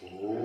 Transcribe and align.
Рамалинга 0.00 0.37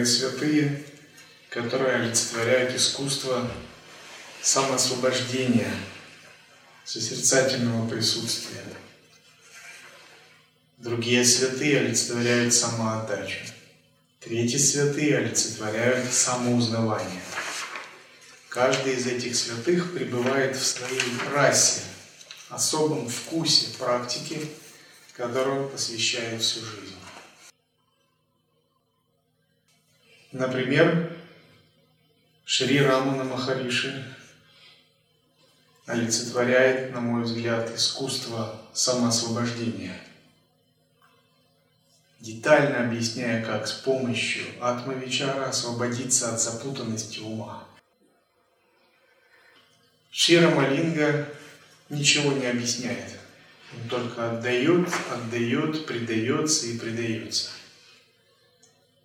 Некоторые 0.00 0.06
святые, 0.06 0.84
которые 1.50 1.96
олицетворяют 1.96 2.74
искусство 2.74 3.50
самоосвобождения, 4.40 5.70
созерцательного 6.86 7.86
присутствия. 7.86 8.64
Другие 10.78 11.22
святые 11.22 11.80
олицетворяют 11.80 12.54
самоотдачу. 12.54 13.40
Третьи 14.20 14.56
святые 14.56 15.18
олицетворяют 15.18 16.10
самоузнавание. 16.10 17.20
Каждый 18.48 18.94
из 18.94 19.06
этих 19.06 19.36
святых 19.36 19.92
пребывает 19.92 20.56
в 20.56 20.64
своей 20.64 21.02
расе, 21.30 21.82
особом 22.48 23.06
вкусе 23.06 23.66
практики, 23.78 24.48
которую 25.14 25.68
посвящает 25.68 26.40
всю 26.40 26.60
жизнь. 26.60 26.96
Например, 30.32 31.12
Шри 32.44 32.80
Рамана 32.80 33.24
Махариши 33.24 34.04
олицетворяет, 35.86 36.92
на 36.92 37.00
мой 37.00 37.24
взгляд, 37.24 37.74
искусство 37.74 38.62
самоосвобождения, 38.72 40.00
детально 42.20 42.84
объясняя, 42.84 43.44
как 43.44 43.66
с 43.66 43.72
помощью 43.72 44.44
атмавичара 44.60 45.48
освободиться 45.48 46.32
от 46.32 46.40
запутанности 46.40 47.18
ума. 47.18 47.66
Шира 50.12 50.50
Малинга 50.50 51.28
ничего 51.88 52.32
не 52.32 52.46
объясняет. 52.46 53.18
Он 53.72 53.88
только 53.88 54.30
отдает, 54.30 54.88
отдает, 55.10 55.86
предается 55.86 56.66
и 56.66 56.78
предается. 56.78 57.50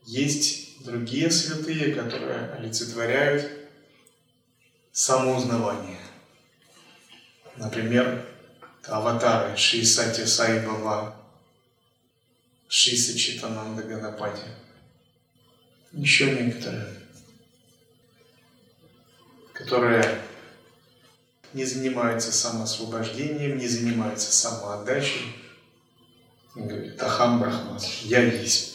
Есть 0.05 0.83
другие 0.83 1.31
святые, 1.31 1.95
которые 1.95 2.51
олицетворяют 2.51 3.51
самоузнавание. 4.91 5.99
Например, 7.57 8.23
аватары 8.83 9.57
Шри 9.57 9.83
Сати 9.83 10.25
Сай 10.25 10.63
Баба, 10.65 11.15
Шри 12.67 12.95
Сачитананда 12.95 13.81
Ганапати. 13.81 14.43
Еще 15.91 16.39
некоторые, 16.39 17.01
которые 19.53 20.21
не 21.53 21.65
занимаются 21.65 22.31
самоосвобождением, 22.31 23.57
не 23.57 23.67
занимаются 23.67 24.31
самоотдачей. 24.31 25.35
Он 26.55 26.67
говорит, 26.67 27.01
Ахам 27.01 27.39
Брахман, 27.39 27.79
я 28.03 28.21
есть. 28.21 28.74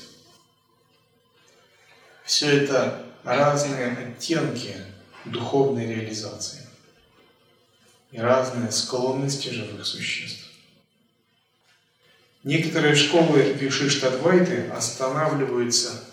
Все 2.30 2.46
это 2.58 3.04
разные 3.24 3.88
оттенки 3.88 4.76
духовной 5.24 5.88
реализации 5.88 6.60
и 8.12 8.20
разные 8.20 8.70
склонности 8.70 9.48
живых 9.48 9.84
существ. 9.84 10.46
Некоторые 12.44 12.94
школы 12.94 13.42
Вишиштадвайты 13.54 14.68
останавливаются 14.68 16.04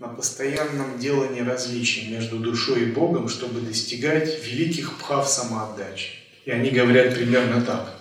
на 0.00 0.08
постоянном 0.08 0.98
делании 0.98 1.42
различий 1.42 2.10
между 2.10 2.40
душой 2.40 2.82
и 2.82 2.86
Богом, 2.86 3.28
чтобы 3.28 3.60
достигать 3.60 4.44
великих 4.44 4.98
пхав 4.98 5.28
самоотдачи. 5.28 6.10
И 6.44 6.50
они 6.50 6.70
говорят 6.70 7.14
примерно 7.14 7.62
так. 7.62 7.96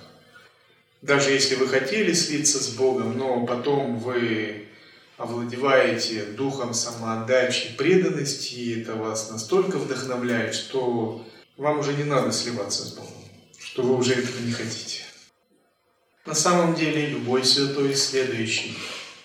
Даже 1.04 1.30
если 1.30 1.54
вы 1.54 1.68
хотели 1.68 2.12
слиться 2.14 2.58
с 2.58 2.70
Богом, 2.70 3.16
но 3.20 3.46
потом 3.46 4.00
вы 4.00 4.65
овладеваете 5.18 6.26
духом 6.26 6.74
самоотдачи, 6.74 7.76
преданности, 7.78 8.56
и 8.56 8.82
это 8.82 8.96
вас 8.96 9.32
настолько 9.32 9.78
вдохновляет, 9.78 10.56
что 10.56 11.26
вам 11.58 11.80
уже 11.80 11.94
не 11.94 12.04
надо 12.04 12.32
сливаться 12.32 12.84
с 12.84 12.94
Богом, 12.94 13.12
что 13.58 13.84
вы 13.84 13.96
уже 13.98 14.14
этого 14.14 14.40
не 14.42 14.52
хотите. 14.52 15.04
На 16.26 16.34
самом 16.34 16.76
деле 16.76 17.08
любой 17.08 17.46
святой, 17.46 17.96
следующий 17.96 18.76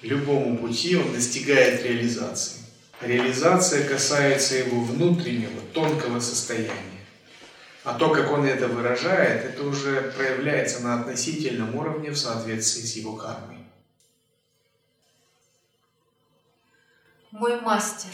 любому 0.03 0.59
пути, 0.59 0.97
он 0.97 1.13
достигает 1.13 1.83
реализации. 1.83 2.59
Реализация 3.01 3.89
касается 3.89 4.57
его 4.57 4.81
внутреннего, 4.81 5.61
тонкого 5.73 6.21
состояния. 6.21 7.01
А 7.83 7.95
то, 7.95 8.11
как 8.11 8.31
он 8.31 8.45
это 8.45 8.69
выражает, 8.69 9.45
это 9.47 9.65
уже 9.65 10.13
проявляется 10.15 10.81
на 10.83 11.01
относительном 11.01 11.75
уровне 11.75 12.11
в 12.11 12.19
соответствии 12.19 12.83
с 12.83 12.97
его 12.97 13.17
кармой. 13.17 13.60
Мой 17.31 17.61
мастер. 17.61 18.11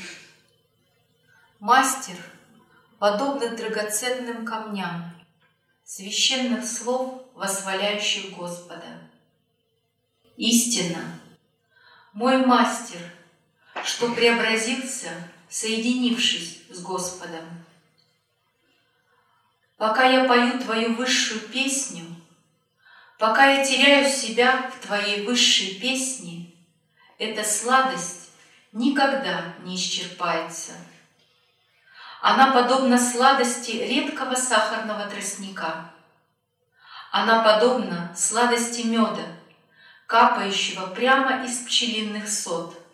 Мастер, 1.59 2.17
подобный 2.99 3.57
драгоценным 3.57 4.45
камням, 4.45 5.11
священных 5.85 6.67
слов, 6.67 7.23
восхваляющих 7.35 8.37
Господа. 8.37 9.01
Истина. 10.37 11.21
Мой 12.13 12.45
мастер– 12.45 13.01
что 13.87 14.13
преобразился, 14.13 15.11
соединившись 15.49 16.63
с 16.71 16.81
Господом. 16.81 17.45
Пока 19.77 20.09
я 20.09 20.25
пою 20.25 20.59
Твою 20.59 20.95
высшую 20.95 21.41
песню, 21.41 22.05
пока 23.19 23.47
я 23.47 23.65
теряю 23.65 24.11
себя 24.11 24.71
в 24.71 24.87
Твоей 24.87 25.25
высшей 25.25 25.77
песне, 25.77 26.53
эта 27.19 27.45
сладость 27.45 28.26
никогда 28.77 29.55
не 29.65 29.77
исчерпается. 29.77 30.73
Она 32.23 32.53
подобна 32.53 32.99
сладости 32.99 33.73
редкого 33.73 34.35
сахарного 34.35 35.07
тростника. 35.07 35.91
Она 37.11 37.43
подобна 37.43 38.13
сладости 38.17 38.87
меда, 38.87 39.27
капающего 40.07 40.87
прямо 40.89 41.45
из 41.45 41.59
пчелиных 41.59 42.29
сот– 42.29 42.83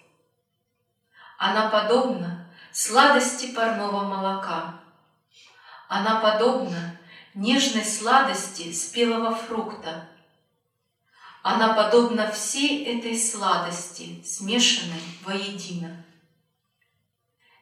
она 1.44 1.70
подобна 1.70 2.46
сладости 2.70 3.52
парного 3.52 4.04
молока. 4.04 4.76
Она 5.88 6.20
подобна 6.20 6.96
нежной 7.34 7.84
сладости 7.84 8.72
спелого 8.72 9.34
фрукта. 9.34 10.08
Она 11.42 11.74
подобна 11.74 12.30
всей 12.30 12.84
этой 12.84 13.18
сладости, 13.18 14.22
смешанной 14.24 15.02
воедино. 15.24 16.04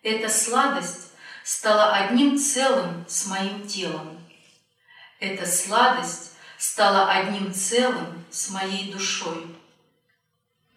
Эта 0.02 0.28
сладость 0.28 1.12
стала 1.44 1.94
одним 1.94 2.38
целым 2.38 3.04
с 3.08 3.26
моим 3.26 3.66
телом. 3.66 4.18
Эта 5.18 5.46
сладость 5.46 6.32
стала 6.58 7.10
одним 7.10 7.52
целым 7.52 8.24
с 8.30 8.50
моей 8.50 8.92
душой. 8.92 9.56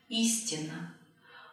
Истина, 0.07 0.94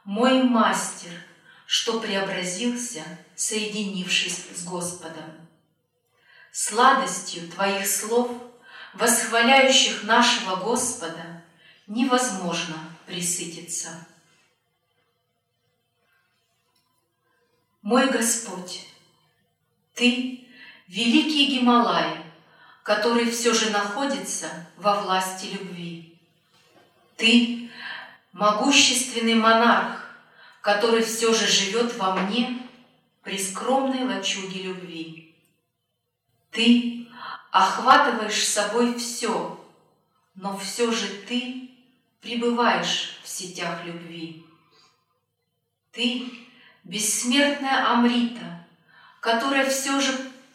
мой 0.05 0.43
мастер— 0.43 1.12
что 1.70 2.00
преобразился, 2.00 3.05
соединившись 3.37 4.44
с 4.56 4.64
Господом. 4.64 5.49
Сладостью 6.50 7.49
Твоих 7.49 7.87
слов, 7.87 8.29
восхваляющих 8.94 10.02
нашего 10.02 10.56
Господа, 10.56 11.39
невозможно 11.90 12.76
присытиться. 13.04 14.06
Мой 17.82 18.08
Господь, 18.10 18.87
Ты— 19.94 20.46
великий 20.87 21.58
Гималай, 21.58 22.25
который 22.84 23.28
все 23.31 23.52
же 23.52 23.70
находится 23.70 24.69
во 24.76 25.02
власти 25.02 25.46
любви. 25.46 26.16
Ты— 27.16 27.70
могущественный 28.32 29.34
монарх, 29.34 30.14
который 30.60 31.02
все 31.02 31.34
же 31.34 31.48
живет 31.48 31.96
во 31.96 32.14
мне 32.14 32.69
при 33.22 33.37
скромной 33.37 34.04
лачуге 34.04 34.62
любви. 34.62 35.34
Ты 36.52 37.08
охватываешь 37.50 38.46
собой 38.46 38.96
все, 38.96 39.60
но 40.37 40.56
все 40.56 40.92
же 40.92 41.08
ты 41.26 41.69
пребываешь 42.20 43.19
в 43.22 43.28
сетях 43.28 43.84
любви. 43.84 44.44
Ты— 45.93 46.31
бессмертная 46.84 47.93
Амрита, 47.93 48.67
которая 49.20 49.69
все 49.69 50.00
же 50.00 50.12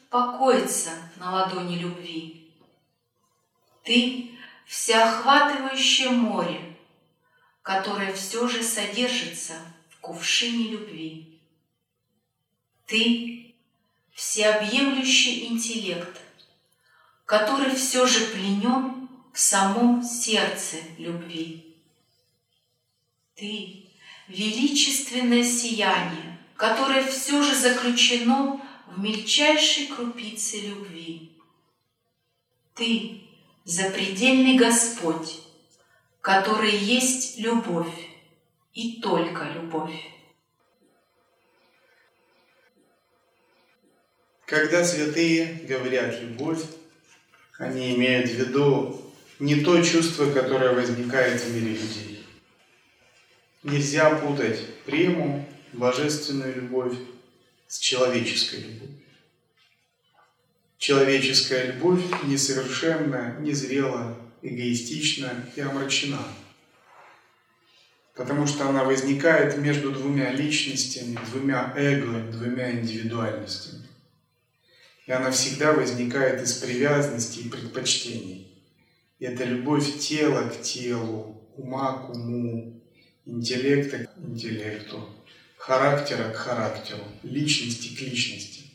покоится 0.10 0.92
на 1.18 1.32
ладони 1.32 1.78
любви. 1.78 2.54
Ты— 3.84 4.32
всеохватывающее 4.66 6.10
море, 6.10 6.78
которое 7.62 8.14
все 8.14 8.48
же 8.48 8.64
содержится 8.64 9.54
в 9.90 10.00
кувшине 10.00 10.70
любви. 10.70 11.40
Ты— 12.86 13.56
всеобъемлющий 14.14 15.48
интеллект, 15.48 16.22
который 17.26 17.76
все 17.76 18.08
же 18.08 18.28
пленен 18.28 19.05
в 19.36 19.40
самом 19.40 20.02
сердце 20.02 20.78
любви. 20.98 21.76
Ты— 23.36 23.90
величественное 24.30 25.44
сияние, 25.44 26.40
которое 26.56 27.04
все 27.06 27.44
же 27.44 27.54
заключено 27.54 28.62
в 28.88 28.98
мельчайшей 28.98 29.88
крупице 29.88 30.62
любви. 30.62 31.38
Ты— 32.76 33.24
запредельный 33.66 34.56
Господь, 34.56 35.42
который 36.22 36.78
есть 36.78 37.38
любовь 37.38 37.94
и 38.74 39.02
только 39.02 39.44
любовь. 39.50 40.00
Когда 44.46 44.86
святые 44.86 45.66
говорят 45.68 46.22
«любовь», 46.22 46.64
они 47.58 47.96
имеют 47.96 48.30
в 48.30 48.34
виду 48.36 49.05
не 49.40 49.62
то 49.64 49.82
чувство, 49.82 50.32
которое 50.32 50.74
возникает 50.74 51.42
в 51.42 51.54
мире 51.54 51.74
людей. 51.74 52.26
Нельзя 53.64 54.16
путать 54.16 54.60
прему, 54.86 55.48
божественную 55.74 56.56
любовь 56.56 56.96
с 57.68 57.80
человеческой 57.80 58.62
любовью. 58.62 59.02
Человеческая 60.78 61.74
любовь 61.74 62.04
несовершенна, 62.24 63.38
незрела, 63.40 64.18
эгоистична 64.42 65.50
и 65.56 65.62
омрачена. 65.62 66.22
Потому 68.14 68.48
что 68.48 68.70
она 68.70 68.84
возникает 68.84 69.58
между 69.58 69.92
двумя 69.92 70.32
личностями, 70.32 71.20
двумя 71.32 71.74
эго, 71.76 72.32
двумя 72.32 72.72
индивидуальностями. 72.72 73.88
И 75.06 75.12
она 75.12 75.32
всегда 75.32 75.74
возникает 75.74 76.42
из 76.42 76.54
привязанности 76.54 77.40
и 77.40 77.50
предпочтений. 77.50 78.45
Это 79.26 79.44
любовь 79.44 79.98
тела 79.98 80.50
к 80.50 80.62
телу, 80.62 81.42
ума 81.58 81.94
к 81.94 82.12
уму, 82.12 82.80
интеллекта 83.26 84.06
к 84.06 84.10
интеллекту, 84.20 85.04
характера 85.58 86.30
к 86.30 86.36
характеру, 86.36 87.04
личности 87.24 87.96
к 87.96 88.02
личности. 88.02 88.66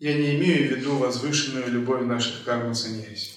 Я 0.00 0.14
не 0.14 0.34
имею 0.34 0.66
в 0.66 0.76
виду 0.76 0.96
возвышенную 0.96 1.70
любовь 1.70 2.02
наших 2.02 2.42
карма 2.42 2.74
саньяси. 2.74 3.34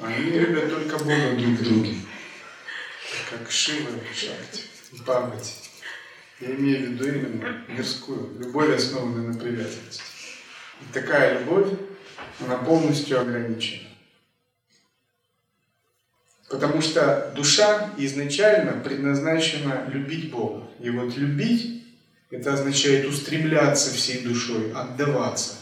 Они 0.00 0.30
любят 0.30 0.70
только 0.70 0.96
Бога 0.96 1.36
друг 1.36 1.58
в 1.58 1.62
друге, 1.62 1.94
как 3.28 3.50
Шива 3.50 3.90
и 3.90 4.14
Шакти, 4.14 4.62
и 4.92 5.02
Парвати. 5.02 5.52
Я 6.40 6.54
имею 6.54 6.78
в 6.78 6.92
виду 6.92 7.08
именно 7.08 7.66
мирскую, 7.68 8.38
любовь, 8.38 8.74
основанную 8.74 9.34
на 9.34 9.38
привязанности. 9.38 10.02
И 10.80 10.92
такая 10.94 11.40
любовь, 11.40 11.68
она 12.40 12.56
полностью 12.56 13.20
ограничена. 13.20 13.88
Потому 16.48 16.82
что 16.82 17.32
душа 17.34 17.90
изначально 17.96 18.72
предназначена 18.82 19.88
любить 19.92 20.30
Бога. 20.30 20.68
И 20.80 20.90
вот 20.90 21.16
любить, 21.16 21.84
это 22.30 22.52
означает 22.52 23.06
устремляться 23.06 23.90
всей 23.90 24.22
душой, 24.22 24.72
отдаваться. 24.72 25.54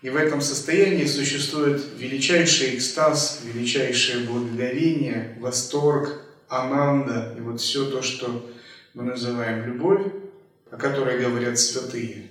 И 0.00 0.10
в 0.10 0.16
этом 0.16 0.40
состоянии 0.40 1.04
существует 1.04 1.82
величайший 1.96 2.76
экстаз, 2.76 3.42
величайшее 3.44 4.26
благоговение, 4.26 5.36
восторг, 5.38 6.22
ананда 6.48 7.34
и 7.36 7.40
вот 7.40 7.60
все 7.60 7.90
то, 7.90 8.02
что 8.02 8.50
мы 8.94 9.04
называем 9.04 9.64
любовь, 9.64 10.02
о 10.70 10.76
которой 10.76 11.20
говорят 11.20 11.58
святые. 11.58 12.28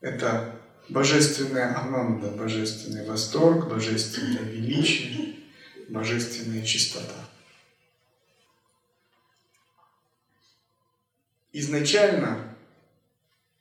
Это 0.00 0.56
божественная 0.88 1.76
ананда, 1.78 2.28
божественный 2.30 3.06
восторг, 3.06 3.68
божественное 3.68 4.42
величие, 4.42 5.36
божественная 5.88 6.62
чистота. 6.62 7.28
Изначально 11.52 12.56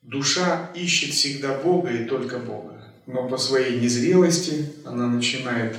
душа 0.01 0.71
ищет 0.75 1.13
всегда 1.13 1.57
Бога 1.57 1.91
и 1.91 2.05
только 2.05 2.39
Бога, 2.39 2.93
но 3.05 3.27
по 3.27 3.37
своей 3.37 3.79
незрелости 3.79 4.73
она 4.85 5.07
начинает 5.07 5.77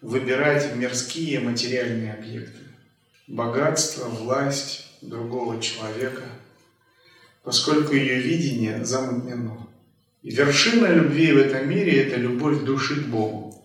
выбирать 0.00 0.74
мирские 0.76 1.40
материальные 1.40 2.14
объекты. 2.14 2.60
Богатство, 3.26 4.04
власть 4.04 4.86
другого 5.00 5.60
человека, 5.60 6.22
поскольку 7.42 7.94
ее 7.94 8.20
видение 8.20 8.84
замутнено. 8.84 9.69
Вершина 10.22 10.86
любви 10.86 11.32
в 11.32 11.38
этом 11.38 11.68
мире– 11.68 12.04
это 12.06 12.16
любовь 12.16 12.62
души 12.62 13.04
к 13.04 13.06
Богу. 13.06 13.64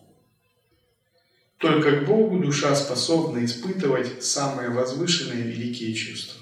Только 1.57 1.99
к 1.99 2.05
Богу 2.05 2.39
душа 2.39 2.75
способна 2.75 3.43
испытывать 3.43 4.23
самые 4.23 4.69
возвышенные 4.69 5.43
великие 5.43 5.93
чувства. 5.93 6.39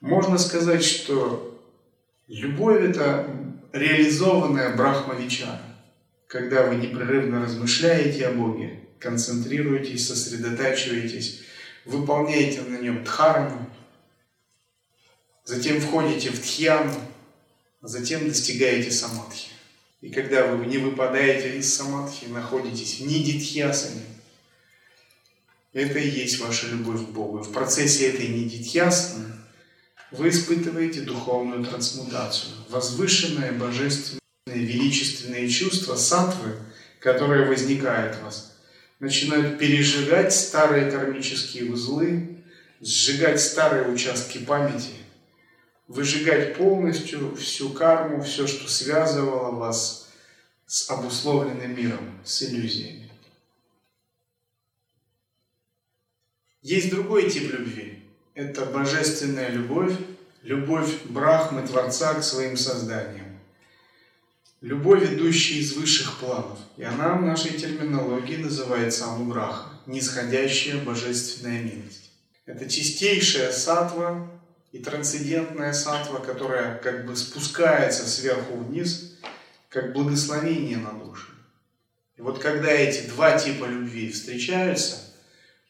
Можно 0.00 0.38
сказать, 0.38 0.84
что 0.84 1.62
любовь– 2.26 2.82
это 2.82 3.28
реализованная 3.72 4.76
брахмавичара, 4.76 5.62
когда 6.26 6.66
вы 6.66 6.76
непрерывно 6.76 7.42
размышляете 7.42 8.26
о 8.26 8.32
Боге, 8.32 8.80
концентрируетесь, 8.98 10.08
сосредотачиваетесь, 10.08 11.42
выполняете 11.84 12.62
на 12.62 12.78
нем 12.78 13.04
дхарану, 13.04 13.70
затем 15.44 15.80
входите 15.80 16.30
в 16.30 16.40
тхьяну, 16.40 16.94
а 16.94 17.17
затем 17.82 18.26
достигаете 18.26 18.90
самадхи. 18.90 19.50
И 20.00 20.10
когда 20.10 20.46
вы 20.46 20.66
не 20.66 20.78
выпадаете 20.78 21.58
из 21.58 21.74
самадхи, 21.74 22.26
находитесь 22.26 23.00
в 23.00 23.06
нидитхьясане, 23.06 24.02
это 25.72 25.98
и 25.98 26.08
есть 26.08 26.38
ваша 26.40 26.68
любовь 26.68 27.06
к 27.06 27.10
Богу. 27.10 27.38
в 27.38 27.52
процессе 27.52 28.08
этой 28.08 28.28
нидитхьясаны 28.28 29.32
вы 30.10 30.30
испытываете 30.30 31.02
духовную 31.02 31.64
трансмутацию, 31.64 32.52
возвышенное, 32.70 33.52
божественное, 33.52 34.20
величественные 34.46 35.48
чувства 35.48 35.96
сатвы, 35.96 36.56
которые 37.00 37.46
возникают 37.46 38.16
в 38.16 38.22
вас, 38.22 38.56
начинают 38.98 39.58
пережигать 39.58 40.32
старые 40.32 40.90
кармические 40.90 41.70
узлы, 41.70 42.38
сжигать 42.80 43.40
старые 43.40 43.88
участки 43.88 44.38
памяти– 44.38 44.92
выжигать 45.88 46.56
полностью 46.56 47.34
всю 47.34 47.70
карму, 47.70 48.22
все, 48.22 48.46
что 48.46 48.68
связывало 48.68 49.50
вас 49.50 50.08
с 50.66 50.88
обусловленным 50.90 51.74
миром, 51.74 52.20
с 52.24 52.42
иллюзиями. 52.42 53.10
Есть 56.60 56.90
другой 56.90 57.30
тип 57.30 57.50
любви. 57.52 58.04
Это 58.34 58.66
божественная 58.66 59.48
любовь, 59.48 59.94
любовь 60.42 61.04
Брахмы, 61.04 61.66
Творца 61.66 62.14
к 62.14 62.22
своим 62.22 62.56
созданиям. 62.56 63.38
Любовь, 64.60 65.04
идущая 65.04 65.58
из 65.58 65.72
высших 65.72 66.18
планов. 66.18 66.58
И 66.76 66.82
она 66.82 67.14
в 67.14 67.22
нашей 67.22 67.52
терминологии 67.52 68.36
называется 68.36 69.06
Ануграха, 69.06 69.70
нисходящая 69.86 70.84
божественная 70.84 71.62
милость. 71.62 72.10
Это 72.44 72.68
чистейшая 72.68 73.52
сатва, 73.52 74.28
и 74.72 74.78
трансцендентная 74.78 75.72
сатва, 75.72 76.20
которая 76.20 76.78
как 76.78 77.06
бы 77.06 77.16
спускается 77.16 78.06
сверху 78.06 78.56
вниз, 78.56 79.18
как 79.68 79.92
благословение 79.92 80.76
на 80.76 80.92
душу. 80.92 81.32
И 82.16 82.20
вот 82.20 82.38
когда 82.38 82.70
эти 82.70 83.06
два 83.08 83.38
типа 83.38 83.64
любви 83.64 84.10
встречаются, 84.10 85.14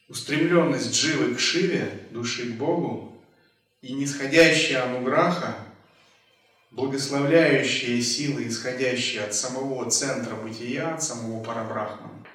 устремленность 0.08 0.92
дживы 0.92 1.34
к 1.34 1.40
Шиве, 1.40 1.90
души 2.10 2.52
к 2.52 2.56
Богу, 2.56 3.22
и 3.82 3.92
нисходящая 3.92 4.84
ануграха, 4.84 5.54
благословляющая 6.70 8.00
силы, 8.02 8.48
исходящие 8.48 9.22
от 9.22 9.34
самого 9.34 9.88
центра 9.90 10.34
бытия, 10.34 10.94
от 10.94 11.02
самого 11.02 11.42
Парабрахмана. 11.44 12.26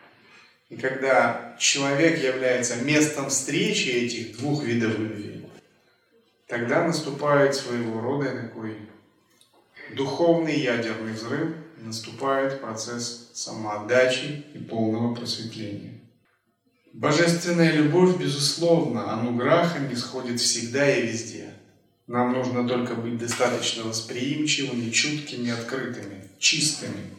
И 0.70 0.78
когда 0.78 1.56
человек 1.60 2.24
является 2.24 2.78
местом 2.78 3.30
встречи 3.30 3.90
этих 3.90 4.38
двух 4.38 4.64
видов 4.64 4.98
любви, 4.98 5.33
тогда 6.54 6.84
наступает 6.84 7.56
своего 7.56 8.00
рода 8.00 8.30
такой 8.30 8.78
духовный 9.96 10.60
ядерный 10.60 11.14
взрыв, 11.14 11.56
наступает 11.78 12.62
процесс 12.62 13.32
самоотдачи 13.34 14.46
и 14.54 14.60
полного 14.60 15.16
просветления. 15.16 16.00
Божественная 16.94 17.72
любовь, 17.72 18.18
безусловно, 18.18 19.12
ануграхами 19.14 19.96
сходит 19.96 20.40
всегда 20.40 20.88
и 20.96 21.08
везде. 21.08 21.56
Нам 22.06 22.34
нужно 22.34 22.68
только 22.68 22.94
быть 22.94 23.18
достаточно 23.18 23.86
восприимчивыми, 23.86 24.92
чуткими, 24.92 25.50
открытыми, 25.50 26.30
чистыми. 26.38 27.16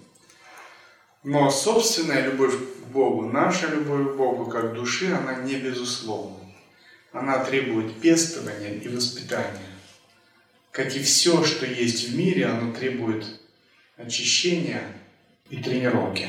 Но 1.24 1.50
собственная 1.50 2.24
любовь 2.26 2.54
к 2.54 2.86
Богу, 2.92 3.22
наша 3.22 3.66
любовь 3.66 4.12
к 4.12 4.16
Богу 4.16 4.46
как 4.46 4.74
души, 4.74 5.12
она 5.12 5.42
не 5.42 5.56
безусловна. 5.56 6.44
Она 7.14 7.44
требует 7.44 8.00
пестования 8.00 8.74
и 8.74 8.88
воспитания. 8.88 9.70
Как 10.72 10.96
и 10.96 10.98
все, 11.00 11.44
что 11.44 11.64
есть 11.64 12.08
в 12.08 12.18
мире, 12.18 12.46
оно 12.46 12.72
требует 12.72 13.24
очищения 13.96 14.82
и 15.48 15.58
тренировки. 15.58 16.28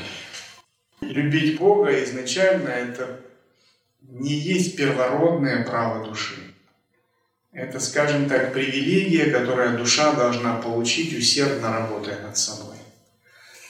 Любить 1.01 1.58
Бога 1.58 2.04
изначально 2.04 2.70
это 2.70 3.20
не 4.04 4.36
есть 4.36 4.77
первородное 4.77 5.65
право 5.65 6.06
души. 6.06 6.54
Это, 7.51 7.80
скажем 7.80 8.30
так, 8.30 8.54
привилегия, 8.54 9.32
которая 9.32 9.77
душа 9.77 10.13
должна 10.13 10.58
получить, 10.62 11.18
усердно 11.18 11.72
работая 11.72 12.22
над 12.22 12.38
собой. 12.38 12.77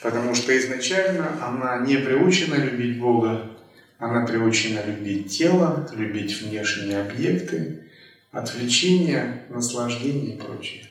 Потому 0.02 0.34
что 0.34 0.56
изначально 0.58 1.42
она 1.42 1.78
не 1.78 1.96
приучена 1.96 2.56
любить 2.56 2.98
Бога, 2.98 3.55
она 3.98 4.26
приучена 4.26 4.84
любить 4.84 5.36
тело, 5.36 5.88
любить 5.94 6.40
внешние 6.40 7.00
объекты, 7.00 7.90
отвлечения, 8.30 9.46
наслаждения 9.48 10.34
и 10.34 10.38
прочее. 10.38 10.90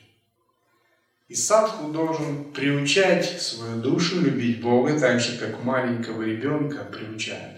И 1.28 1.34
садху 1.34 1.92
должен 1.92 2.52
приучать 2.52 3.40
свою 3.40 3.80
душу 3.80 4.20
любить 4.20 4.60
Бога 4.60 4.98
так 4.98 5.20
же, 5.20 5.38
как 5.38 5.62
маленького 5.64 6.22
ребенка 6.22 6.84
приучают 6.84 7.56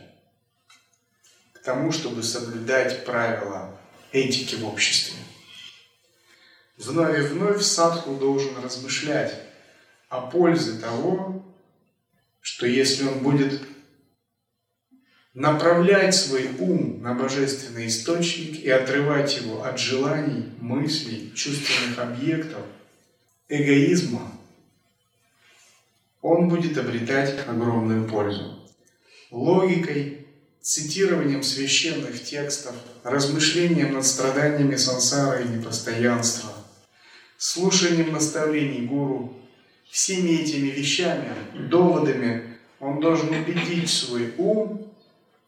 к 1.53 1.59
тому, 1.61 1.93
чтобы 1.93 2.23
соблюдать 2.23 3.05
правила 3.05 3.79
этики 4.13 4.55
в 4.55 4.67
обществе. 4.67 5.19
Вновь 6.79 7.19
и 7.19 7.23
вновь 7.23 7.63
садху 7.63 8.15
должен 8.15 8.57
размышлять 8.63 9.35
о 10.09 10.23
пользе 10.23 10.79
того, 10.79 11.45
что 12.41 12.67
если 12.67 13.05
он 13.05 13.19
будет 13.19 13.61
направлять 15.39 16.17
свой 16.17 16.51
ум 16.59 17.01
на 17.01 17.15
божественный 17.15 17.87
источник 17.87 18.61
и 18.61 18.69
отрывать 18.69 19.37
его 19.41 19.63
от 19.63 19.79
желаний, 19.79 20.47
мыслей, 20.61 21.33
чувственных 21.33 21.97
объектов, 21.97 22.63
эгоизма, 23.49 24.33
он 26.23 26.49
будет 26.49 26.77
обретать 26.77 27.47
огромную 27.47 28.09
пользу. 28.09 28.59
Логикой, 29.31 30.27
цитированием 30.61 31.45
священных 31.45 32.21
текстов, 32.25 32.75
размышлением 33.05 33.93
над 33.93 34.05
страданиями 34.05 34.75
сансары 34.75 35.45
и 35.45 35.49
непостоянства, 35.49 36.51
слушанием 37.37 38.13
наставлений 38.13 38.87
гуру, 38.87 39.37
всеми 39.89 40.31
этими 40.31 40.71
вещами, 40.71 41.29
доводами, 41.71 42.59
он 42.81 42.99
должен 42.99 43.29
убедить 43.29 43.89
свой 43.89 44.35
ум 44.37 44.88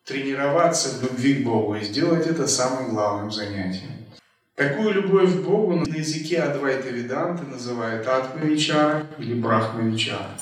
тренироваться 0.05 0.99
в 0.99 1.03
любви 1.03 1.35
к 1.35 1.45
Богу 1.45 1.77
и 1.77 1.85
сделать 1.85 2.27
это 2.27 2.47
самым 2.47 2.91
главным 2.91 3.31
занятием. 3.31 3.91
Такую 4.55 4.93
любовь 4.93 5.33
к 5.33 5.43
Богу 5.43 5.77
на 5.77 5.95
языке 5.95 6.39
Адвайта 6.41 6.91
Веданты 6.91 7.45
называют 7.45 8.07
Атмавичара 8.07 9.07
или 9.19 9.35
Брахмавичара. 9.35 10.39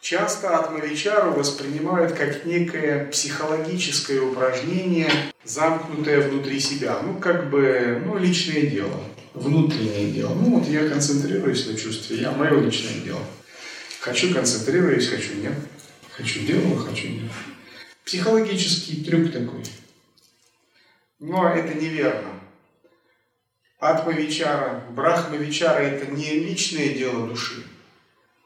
Часто 0.00 0.58
атмавичару 0.58 1.32
воспринимают 1.32 2.12
как 2.12 2.44
некое 2.44 3.06
психологическое 3.06 4.20
упражнение, 4.20 5.10
замкнутое 5.44 6.28
внутри 6.28 6.60
себя. 6.60 6.98
Ну, 7.02 7.14
как 7.14 7.48
бы, 7.48 8.02
ну, 8.04 8.18
личное 8.18 8.66
дело, 8.66 9.00
внутреннее 9.32 10.12
дело. 10.12 10.34
Ну, 10.34 10.58
вот 10.58 10.68
я 10.68 10.86
концентрируюсь 10.88 11.66
на 11.66 11.74
чувстве, 11.74 12.18
я 12.18 12.32
мое 12.32 12.60
личное 12.60 13.00
дело. 13.00 13.22
Хочу 14.00 14.34
концентрируюсь, 14.34 15.08
хочу 15.08 15.34
нет. 15.36 15.54
Хочу 16.12 16.40
делаю, 16.40 16.76
хочу 16.76 17.08
нет. 17.08 17.32
Психологический 18.04 19.02
трюк 19.04 19.32
такой. 19.32 19.64
Но 21.18 21.48
это 21.48 21.74
неверно. 21.74 22.40
Атмавичара, 23.78 24.84
Брахмавичара– 24.90 25.78
это 25.80 26.10
не 26.10 26.30
личное 26.40 26.90
дело 26.90 27.26
души 27.26 27.64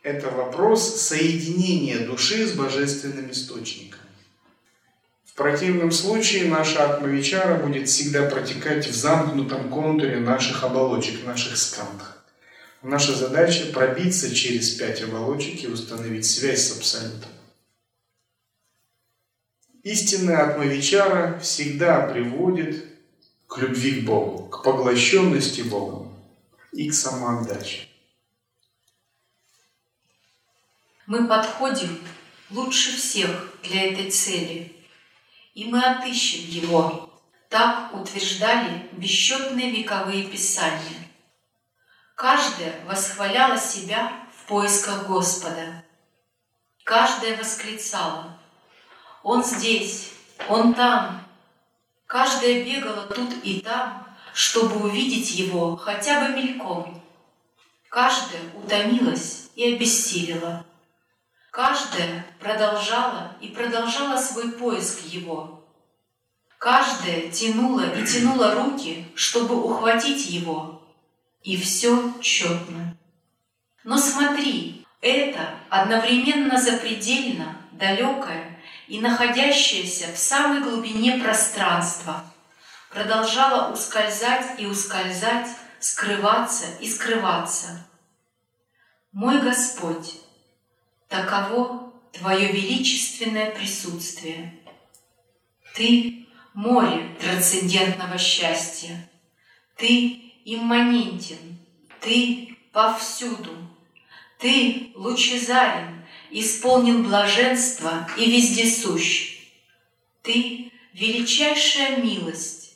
это 0.08 0.30
вопрос 0.30 1.00
соединения 1.00 2.06
души 2.06 2.46
с 2.46 2.52
божественным 2.52 3.30
источником. 3.30 4.00
В 5.24 5.34
противном 5.34 5.92
случае 5.92 6.48
наша 6.48 6.90
атмавичара 6.90 7.56
будет 7.56 7.88
всегда 7.88 8.28
протекать 8.28 8.86
в 8.86 8.94
замкнутом 8.94 9.68
контуре 9.68 10.18
наших 10.18 10.64
оболочек, 10.64 11.24
наших 11.24 11.56
скандх. 11.56 12.24
Наша 12.82 13.14
задача 13.14 13.66
пробиться 13.66 14.34
через 14.34 14.70
пять 14.70 15.02
оболочек 15.02 15.62
и 15.62 15.68
установить 15.68 16.26
связь 16.26 16.68
с 16.68 16.76
Абсолютом. 16.76 17.30
Истинная 19.84 20.50
атмавичара 20.50 21.38
всегда 21.38 22.00
приводит 22.08 22.84
к 23.46 23.58
любви 23.58 24.00
к 24.00 24.04
Богу, 24.04 24.48
к 24.48 24.64
поглощенности 24.64 25.62
Богом 25.62 26.12
и 26.72 26.88
к 26.90 26.94
самоотдаче. 26.94 27.88
Мы 31.06 31.28
подходим 31.28 32.00
лучше 32.50 32.96
всех 32.96 33.54
для 33.62 33.92
этой 33.92 34.10
цели, 34.10 34.74
и 35.54 35.64
мы 35.64 35.82
отыщем 35.82 36.48
его. 36.50 37.10
Так 37.48 37.94
утверждали 37.94 38.88
бесчетные 38.92 39.70
вековые 39.70 40.24
писания. 40.24 41.08
Каждая 42.14 42.84
восхваляла 42.84 43.56
себя 43.56 44.26
в 44.36 44.48
поисках 44.48 45.06
Господа. 45.06 45.82
Каждая 46.84 47.38
восклицала 47.38 48.37
«Он 49.28 49.44
здесь, 49.44 50.12
Он 50.48 50.72
там». 50.72 51.22
Каждая 52.06 52.64
бегала 52.64 53.02
тут 53.02 53.30
и 53.42 53.60
там, 53.60 54.06
чтобы 54.32 54.88
увидеть 54.88 55.32
Его 55.32 55.76
хотя 55.76 56.20
бы 56.20 56.34
мельком. 56.34 57.02
Каждая 57.90 58.40
утомилась 58.54 59.50
и 59.54 59.74
обессилила. 59.74 60.64
Каждая 61.50 62.24
продолжала 62.40 63.36
и 63.42 63.48
продолжала 63.48 64.18
свой 64.18 64.52
поиск 64.52 65.04
его. 65.04 65.62
Каждая 66.56 67.30
тянула 67.30 67.84
и 67.94 68.06
тянула 68.06 68.54
руки, 68.54 69.12
чтобы 69.14 69.62
ухватить 69.62 70.30
его. 70.30 70.80
И 71.42 71.58
все 71.58 72.14
четно. 72.22 72.96
Но 73.84 73.98
смотри, 73.98 74.86
это 75.02 75.50
одновременно 75.68 76.58
запредельно, 76.58 77.58
далекое 77.72 78.57
и 78.88 79.00
находящееся 79.00 80.12
в 80.14 80.18
самой 80.18 80.62
глубине 80.62 81.18
пространства 81.22 82.24
продолжало 82.90 83.72
ускользать 83.72 84.58
и 84.58 84.66
ускользать, 84.66 85.48
скрываться 85.78 86.66
и 86.80 86.90
скрываться. 86.90 87.86
Мой 89.12 89.40
Господь, 89.40 90.14
Таково 91.08 91.92
Твое 92.12 92.50
величественное 92.50 93.50
присутствие. 93.50 94.58
Ты— 95.74 96.26
море 96.54 97.16
трансцендентного 97.20 98.18
счастья. 98.18 99.08
Ты 99.76 100.32
имманентен. 100.44 101.58
Ты 102.00 102.56
повсюду. 102.72 103.52
Ты 104.38 104.92
лучезарен, 104.94 105.97
исполнен 106.30 107.02
блаженства 107.02 108.08
и 108.16 108.30
вездесущ. 108.30 109.38
Ты— 110.22 110.72
величайшая 110.92 111.96
милость. 111.98 112.74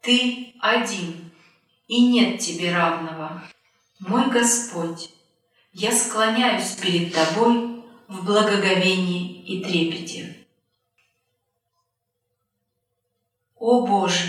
Ты 0.00 0.54
один, 0.60 1.30
и 1.86 2.06
нет 2.06 2.40
тебе 2.40 2.74
равного. 2.74 3.42
Мой 3.98 4.30
Господь, 4.30 5.10
я 5.72 5.92
склоняюсь 5.92 6.72
перед 6.76 7.12
Тобой 7.12 7.82
в 8.06 8.24
благоговении 8.24 9.42
и 9.44 9.62
трепете. 9.62 10.46
О 13.56 13.86
Боже, 13.86 14.28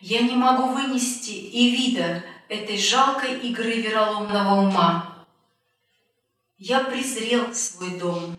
я 0.00 0.20
не 0.20 0.36
могу 0.36 0.74
вынести 0.74 1.30
и 1.30 1.70
вида 1.70 2.22
этой 2.48 2.76
жалкой 2.78 3.38
игры 3.40 3.80
вероломного 3.80 4.68
ума. 4.68 5.13
Я 6.58 6.84
презрел 6.84 7.52
свой 7.52 7.98
дом, 7.98 8.38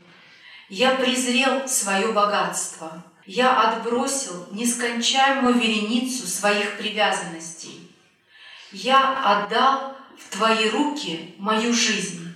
я 0.69 0.95
презрел 0.95 1.67
свое 1.67 2.13
богатство, 2.13 3.03
я 3.25 3.59
отбросил 3.61 4.47
нескончаемую 4.51 5.55
вереницу 5.55 6.25
своих 6.25 6.77
привязанностей, 6.77 7.91
Я 8.71 9.43
отдал 9.43 9.97
в 10.17 10.29
Твои 10.29 10.69
руки 10.69 11.35
мою 11.37 11.73
жизнь, 11.73 12.33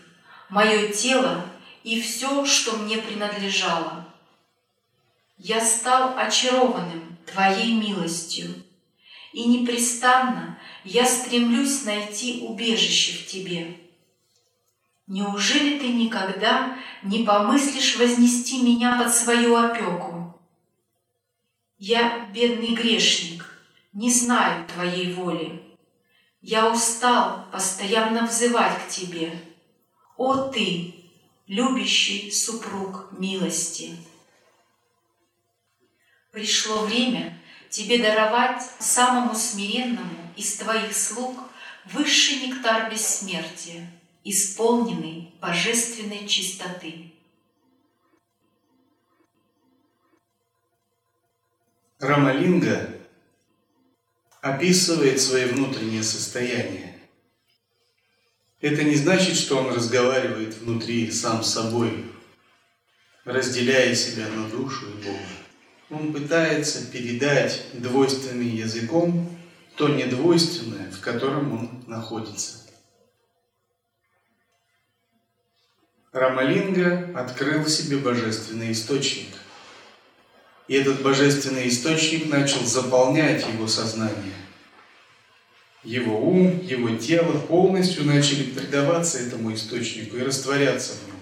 мое 0.49 0.89
тело 0.89 1.45
и 1.85 2.01
все, 2.01 2.45
что 2.45 2.75
мне 2.75 2.97
принадлежало. 2.97 4.05
Я 5.37 5.63
стал 5.63 6.17
очарованным 6.17 7.17
Твоей 7.25 7.73
милостью, 7.73 8.53
и 9.31 9.45
непрестанно 9.45 10.59
я 10.83 11.05
стремлюсь 11.05 11.85
найти 11.85 12.41
убежище 12.41 13.13
в 13.13 13.27
Тебе. 13.27 13.88
Неужели 15.09 15.79
Ты 15.79 15.87
никогда 15.91 16.77
не 17.01 17.25
помыслишь 17.25 17.97
вознести 17.97 18.61
меня 18.61 19.01
под 19.01 19.11
свою 19.11 19.55
опеку? 19.55 20.39
Я 21.79 22.27
бедный 22.31 22.75
грешник, 22.75 23.43
не 23.91 24.11
знаю 24.13 24.67
Твоей 24.67 25.11
воли. 25.13 25.63
Я 26.41 26.71
устал 26.71 27.47
постоянно 27.51 28.27
взывать 28.27 28.77
к 28.85 28.87
Тебе. 28.87 29.33
О 30.15 30.35
Ты, 30.49 30.93
любящий 31.47 32.29
супруг 32.29 33.07
милости! 33.11 33.97
Пришло 36.31 36.83
время 36.83 37.35
Тебе 37.71 37.97
даровать 37.97 38.61
самому 38.77 39.33
смиренному 39.33 40.31
из 40.37 40.55
Твоих 40.57 40.95
слуг 40.95 41.39
высший 41.85 42.47
нектар 42.47 42.91
бессмертия, 42.91 43.89
исполненный 44.23 45.33
божественной 45.41 46.27
чистоты. 46.27 47.13
Рамалинга 51.99 52.95
описывает 54.41 55.19
свои 55.19 55.45
внутренние 55.45 56.03
состояния. 56.03 56.97
Это 58.61 58.83
не 58.83 58.95
значит, 58.95 59.35
что 59.35 59.57
он 59.57 59.73
разговаривает 59.73 60.55
внутри 60.55 61.11
сам 61.11 61.43
с 61.43 61.53
собой, 61.53 62.05
разделяя 63.25 63.93
себя 63.95 64.27
на 64.29 64.49
душу 64.49 64.87
и 64.89 65.03
Бога. 65.03 65.19
Он 65.89 66.13
пытается 66.13 66.85
передать 66.91 67.65
двойственным 67.73 68.47
языком 68.47 69.29
то 69.75 69.87
недвойственное, 69.87 70.91
в 70.91 70.99
котором 70.99 71.53
он 71.53 71.83
находится. 71.87 72.68
Рамалинга 76.19 77.11
открыл 77.15 77.63
в 77.63 77.69
себе 77.69 77.97
божественный 77.97 78.73
источник. 78.73 79.29
И 80.67 80.75
этот 80.75 81.01
божественный 81.01 81.69
источник 81.69 82.29
начал 82.29 82.63
заполнять 82.65 83.47
его 83.47 83.67
сознание. 83.67 84.33
Его 85.83 86.19
ум, 86.19 86.59
его 86.61 86.97
тело 86.97 87.39
полностью 87.39 88.03
начали 88.03 88.43
предаваться 88.51 89.19
этому 89.19 89.53
источнику 89.53 90.17
и 90.17 90.23
растворяться 90.23 90.93
в 90.93 91.07
нем. 91.07 91.15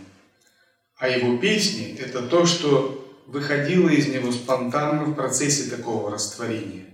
А 0.98 1.08
его 1.08 1.38
песни– 1.38 1.96
это 2.00 2.24
то, 2.24 2.48
что 2.48 3.24
выходило 3.27 3.89
из 3.89 4.08
него 4.08 4.32
спонтанно 4.32 5.04
в 5.06 5.13
процессе 5.13 5.70
такого 5.70 6.10
растворения. 6.10 6.86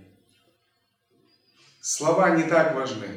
Слова 1.80 2.36
не 2.36 2.42
так 2.42 2.74
важны. 2.74 3.08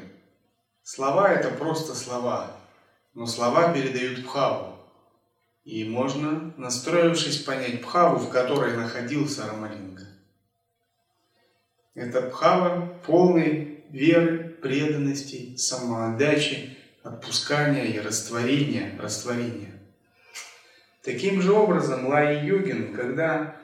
Слова– 0.82 1.30
это 1.34 1.50
просто 1.50 1.94
слова, 1.94 2.56
но 3.14 3.26
слова 3.28 3.74
передают 3.74 4.26
пхаву. 4.26 4.77
И 5.68 5.84
можно, 5.84 6.54
настроившись, 6.56 7.44
понять 7.44 7.82
Пхаву, 7.82 8.20
в 8.20 8.30
которой 8.30 8.78
находился 8.78 9.46
Рамалинга. 9.48 10.08
Это 11.94 12.22
Пхава 12.22 12.98
полной 13.06 13.84
веры, 13.90 14.58
преданности, 14.62 15.58
самоотдачи, 15.58 16.78
отпускания 17.04 17.84
и 17.84 18.00
растворения, 18.00 18.98
растворения. 18.98 19.78
Таким 21.04 21.42
же 21.42 21.52
образом 21.52 22.08
Лай 22.08 22.46
Йогин, 22.46 22.94
когда 22.94 23.58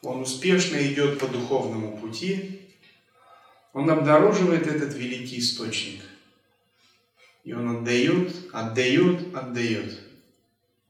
он 0.00 0.22
успешно 0.22 0.78
идет 0.78 1.18
по 1.18 1.26
духовному 1.26 1.98
пути, 1.98 2.70
он 3.74 3.90
обнаруживает 3.90 4.66
этот 4.66 4.94
великий 4.94 5.40
источник. 5.40 6.00
И 7.44 7.52
он 7.52 7.76
отдает, 7.76 8.34
отдает, 8.54 9.36
отдает. 9.36 10.01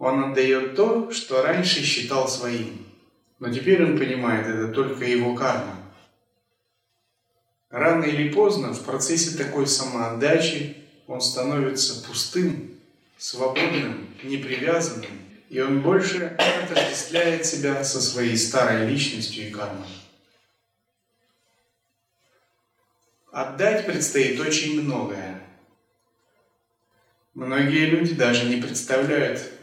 Он 0.02 0.24
отдает 0.24 0.74
то, 0.74 1.12
что 1.12 1.42
раньше 1.42 1.80
считал 1.84 2.26
своим. 2.26 2.84
Но 3.38 3.54
теперь 3.54 3.84
он 3.84 3.96
понимает, 3.96 4.48
это 4.48 4.66
только 4.72 5.04
его 5.04 5.36
карма. 5.36 5.76
Рано 7.70 8.02
или 8.02 8.32
поздно 8.32 8.74
в 8.74 8.84
процессе 8.84 9.38
такой 9.38 9.68
самоотдачи 9.68 10.76
он 11.06 11.20
становится 11.20 12.02
пустым, 12.02 12.80
свободным, 13.16 14.12
непривязанным, 14.24 15.12
и 15.48 15.60
он 15.60 15.82
больше 15.82 16.36
отождествляет 16.36 17.46
себя 17.46 17.84
со 17.84 18.00
своей 18.00 18.36
старой 18.36 18.88
личностью 18.88 19.46
и 19.46 19.52
кармой. 19.52 19.86
Отдать 23.30 23.86
предстоит 23.86 24.40
очень 24.40 24.82
многое. 24.82 25.40
Многие 27.34 27.86
люди 27.86 28.14
даже 28.14 28.46
не 28.46 28.60
представляют, 28.60 29.61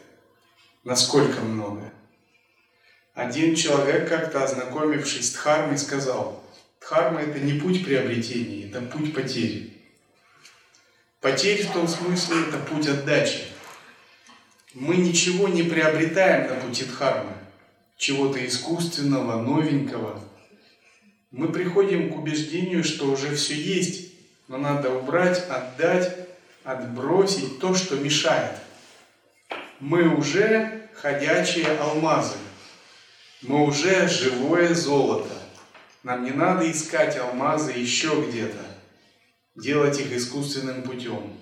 насколько 0.84 1.40
много. 1.40 1.92
Один 3.14 3.54
человек, 3.54 4.08
как-то 4.08 4.44
ознакомившись 4.44 5.30
с 5.30 5.32
Дхармой, 5.32 5.78
сказал, 5.78 6.42
Дхарма– 6.80 7.20
это 7.22 7.38
не 7.38 7.60
путь 7.60 7.84
приобретения, 7.84 8.68
это 8.68 8.80
путь 8.80 9.14
потери. 9.14 9.74
Потерь 11.20 11.66
в 11.66 11.72
том 11.72 11.86
смысле– 11.86 12.36
это 12.48 12.58
путь 12.58 12.88
отдачи. 12.88 13.42
Мы 14.72 14.96
ничего 14.96 15.48
не 15.48 15.64
приобретаем 15.64 16.48
на 16.48 16.60
пути 16.60 16.84
Дхармы, 16.84 17.32
чего-то 17.98 18.44
искусственного, 18.46 19.42
новенького. 19.42 20.22
Мы 21.30 21.52
приходим 21.52 22.12
к 22.12 22.16
убеждению, 22.16 22.84
что 22.84 23.10
уже 23.10 23.34
все 23.34 23.54
есть, 23.54 24.12
но 24.48 24.56
надо 24.56 24.94
убрать, 24.94 25.44
отдать, 25.48 26.16
отбросить 26.64 27.58
то, 27.58 27.74
что 27.74 27.96
мешает– 27.96 28.56
мы 29.80 30.14
уже 30.14 30.88
ходячие 30.94 31.66
алмазы. 31.78 32.36
Мы 33.42 33.64
уже 33.64 34.08
живое 34.08 34.74
золото. 34.74 35.34
Нам 36.02 36.24
не 36.24 36.30
надо 36.30 36.70
искать 36.70 37.16
алмазы 37.16 37.72
еще 37.72 38.24
где-то, 38.26 38.64
делать 39.56 39.98
их 39.98 40.12
искусственным 40.12 40.82
путем. 40.82 41.36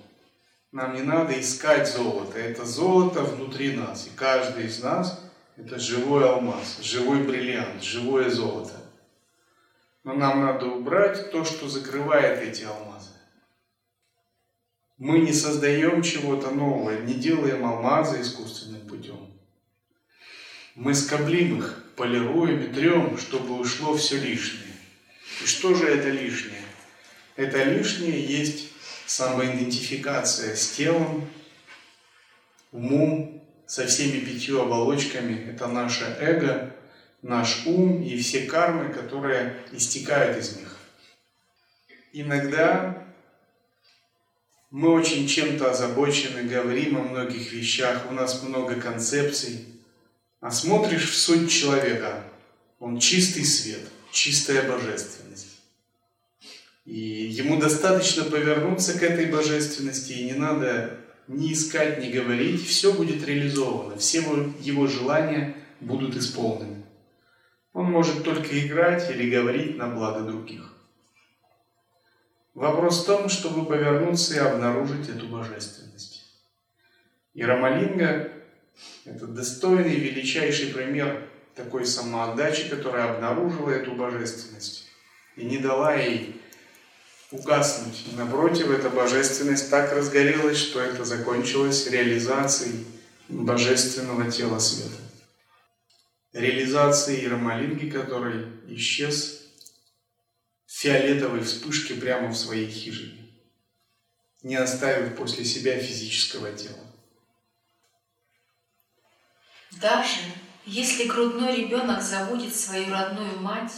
Нам 0.71 0.93
не 0.93 1.01
надо 1.01 1.39
искать 1.39 1.91
золото. 1.91 2.37
Это 2.37 2.65
золото 2.65 3.21
внутри 3.21 3.75
нас. 3.75 4.07
И 4.07 4.11
каждый 4.15 4.67
из 4.67 4.81
нас– 4.81 5.21
это 5.57 5.79
живой 5.79 6.29
алмаз, 6.29 6.79
живой 6.81 7.23
бриллиант, 7.23 7.83
живое 7.83 8.29
золото. 8.29 8.75
Но 10.03 10.13
нам 10.13 10.41
надо 10.41 10.67
убрать 10.67 11.31
то, 11.31 11.43
что 11.43 11.67
закрывает 11.67 12.39
эти 12.39 12.63
алмазы. 12.63 13.09
Мы 14.99 15.19
не 15.19 15.31
создаем 15.31 16.01
чего-то 16.03 16.51
нового, 16.51 16.91
не 17.01 17.13
делаем 17.13 17.65
алмазы 17.65 18.21
искусственным 18.21 18.81
путем. 18.81 19.31
Мы 20.75 20.93
скоблим 20.93 21.59
их, 21.59 21.85
полируем 21.95 22.61
и 22.61 22.73
трем, 22.73 23.17
чтобы 23.17 23.57
ушло 23.57 23.95
все 23.95 24.19
лишнее. 24.19 24.73
И 25.41 25.45
что 25.47 25.73
же 25.73 25.87
это 25.87 26.09
лишнее? 26.09 26.61
Это 27.37 27.63
лишнее 27.63 28.21
есть 28.21 28.73
самоидентификация 29.05 30.53
с 30.53 30.71
телом, 30.71 31.29
умом, 32.73 33.41
со 33.65 33.87
всеми 33.87 34.19
пятью 34.19 34.61
оболочками. 34.61 35.49
Это 35.49 35.67
наше 35.67 36.03
эго, 36.19 36.75
наш 37.21 37.65
ум 37.65 38.03
и 38.03 38.17
все 38.17 38.41
кармы, 38.47 38.91
которые 38.91 39.55
истекают 39.71 40.37
из 40.37 40.57
них. 40.57 40.77
Иногда 42.11 43.08
мы 44.71 44.89
очень 44.89 45.27
чем-то 45.27 45.71
озабочены, 45.71 46.43
говорим 46.43 46.97
о 46.97 47.03
многих 47.03 47.51
вещах, 47.51 48.05
у 48.09 48.13
нас 48.13 48.43
много 48.43 48.75
концепций. 48.75 49.65
А 50.41 50.51
смотришь 50.51 51.09
в 51.09 51.17
суть 51.17 51.51
человека, 51.51 52.23
он 52.79 52.99
чистый 52.99 53.43
свет, 53.43 53.81
чистая 54.11 54.69
божественность. 54.69 55.47
И 56.85 56.97
ему 56.97 57.59
достаточно 57.59 58.23
повернуться 58.23 58.97
к 58.97 59.03
этой 59.03 59.25
божественности, 59.25 60.13
и 60.13 60.25
не 60.25 60.33
надо 60.33 60.97
ни 61.27 61.53
искать, 61.53 62.03
ни 62.03 62.11
говорить, 62.11 62.65
все 62.65 62.93
будет 62.93 63.25
реализовано, 63.25 63.97
все 63.97 64.19
его 64.61 64.87
желания 64.87 65.55
будут 65.79 66.15
исполнены. 66.15 66.83
Он 67.73 67.85
может 67.85 68.23
только 68.23 68.59
играть 68.59 69.09
или 69.11 69.29
говорить 69.29 69.77
на 69.77 69.87
благо 69.87 70.21
других. 70.21 70.73
Вопрос 72.53 73.03
в 73.03 73.05
том, 73.05 73.29
чтобы 73.29 73.65
повернуться 73.65 74.35
и 74.35 74.39
обнаружить 74.39 75.09
эту 75.09 75.27
божественность. 75.27 76.25
И 77.33 77.43
Рамалинга– 77.43 78.31
это 79.05 79.27
достойный, 79.27 79.95
величайший 79.95 80.73
пример 80.73 81.29
такой 81.55 81.85
самоотдачи, 81.85 82.69
которая 82.69 83.13
обнаружила 83.13 83.69
эту 83.69 83.91
божественность 83.91 84.87
и 85.35 85.45
не 85.45 85.57
дала 85.57 85.95
ей 85.95 86.41
угаснуть. 87.31 88.05
Напротив, 88.17 88.71
эта 88.71 88.89
божественность 88.89 89.69
так 89.69 89.93
разгорелась, 89.93 90.57
что 90.57 90.81
это 90.81 91.05
закончилось 91.05 91.87
реализацией 91.87 92.85
божественного 93.27 94.31
тела 94.31 94.59
света. 94.59 94.97
Реализацией 96.33 97.27
Рамалинги, 97.27 97.89
который 97.89 98.47
исчез 98.67 99.38
фиолетовой 100.69 101.41
вспышке 101.41 101.95
прямо 101.95 102.29
в 102.29 102.37
своей 102.37 102.69
хижине, 102.69 103.27
не 104.43 104.55
оставив 104.55 105.17
после 105.17 105.43
себя 105.43 105.77
физического 105.79 106.51
тела. 106.53 106.85
Даже 109.81 110.19
если 110.65 111.05
грудной 111.05 111.55
ребенок 111.55 112.01
забудет 112.01 112.55
свою 112.55 112.93
родную 112.93 113.39
мать, 113.39 113.73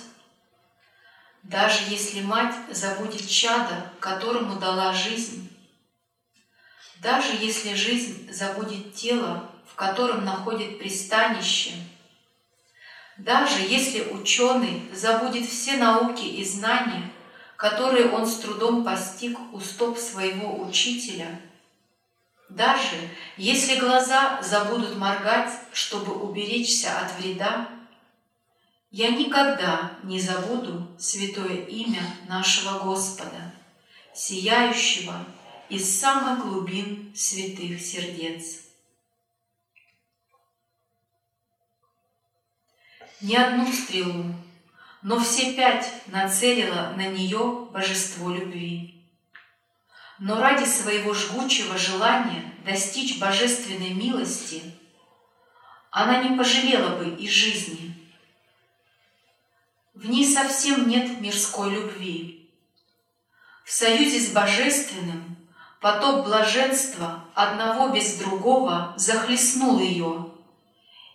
даже 1.43 1.89
если 1.89 2.21
мать 2.21 2.56
забудет 2.69 3.27
чада, 3.27 3.91
которому 3.99 4.60
дала 4.60 4.93
жизнь, 4.93 5.49
даже 6.99 7.34
если 7.34 7.73
жизнь 7.73 8.32
забудет 8.32 8.93
тело, 8.93 9.49
в 9.65 9.75
котором 9.75 10.23
находит 10.25 10.77
пристанище, 10.77 11.71
даже 13.23 13.62
если 13.62 14.01
ученый 14.12 14.89
забудет 14.93 15.47
все 15.47 15.77
науки 15.77 16.25
и 16.25 16.43
знания, 16.43 17.12
которые 17.55 18.10
он 18.10 18.25
с 18.25 18.38
трудом 18.38 18.84
постиг 18.84 19.38
у 19.53 19.60
стоп 19.60 19.99
своего 19.99 20.63
учителя, 20.63 21.39
даже 22.49 22.95
если 23.38 23.79
глаза 23.79 24.41
забудут 24.41 24.97
моргать, 24.97 25.51
чтобы 25.71 26.13
уберечься 26.13 26.99
от 26.99 27.19
вреда, 27.19 27.69
я 28.89 29.10
никогда 29.12 29.91
не 30.01 30.19
забуду 30.19 30.88
святое 30.97 31.65
имя 31.65 32.01
нашего 32.27 32.79
Господа, 32.79 33.53
сияющего 34.15 35.23
из 35.69 35.99
самых 35.99 36.43
глубин 36.43 37.13
святых 37.15 37.79
сердец. 37.79 38.61
Ни 43.21 43.36
одну 43.36 43.71
стрелу, 43.71 44.34
но 45.01 45.19
все 45.19 45.53
пять 45.53 45.91
нацелило 46.07 46.93
на 46.95 47.07
нее 47.07 47.67
божество 47.71 48.31
любви. 48.31 49.03
Но 50.19 50.39
ради 50.39 50.65
своего 50.65 51.13
жгучего 51.13 51.77
желания 51.77 52.53
достичь 52.65 53.19
божественной 53.19 53.93
милости 53.93 54.62
она 55.89 56.23
не 56.23 56.38
пожалела 56.38 56.97
бы 56.97 57.15
и 57.15 57.27
жизни– 57.27 57.95
в 59.93 60.10
ней 60.10 60.25
совсем 60.25 60.88
нет 60.88 61.19
мирской 61.19 61.69
любви. 61.69 62.49
В 63.65 63.71
союзе 63.71 64.19
с 64.19 64.31
Божественным 64.31 65.38
поток 65.81 66.25
блаженства 66.25 67.25
одного 67.36 67.89
без 67.89 68.15
другого 68.15 68.93
захлестнул 68.95 69.79
ее, 69.79 70.31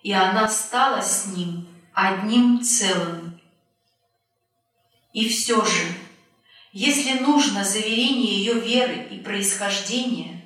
и 0.03 0.13
она 0.13 0.49
стала 0.49 1.01
с 1.01 1.27
ним 1.27 1.67
одним 1.97 2.61
целым. 2.61 3.41
И 5.15 5.31
все 5.31 5.65
же, 5.65 5.95
если 6.73 7.21
нужно 7.21 7.65
заверение 7.65 8.37
ее 8.37 8.61
веры 8.61 9.09
и 9.11 9.19
происхождения, 9.19 10.45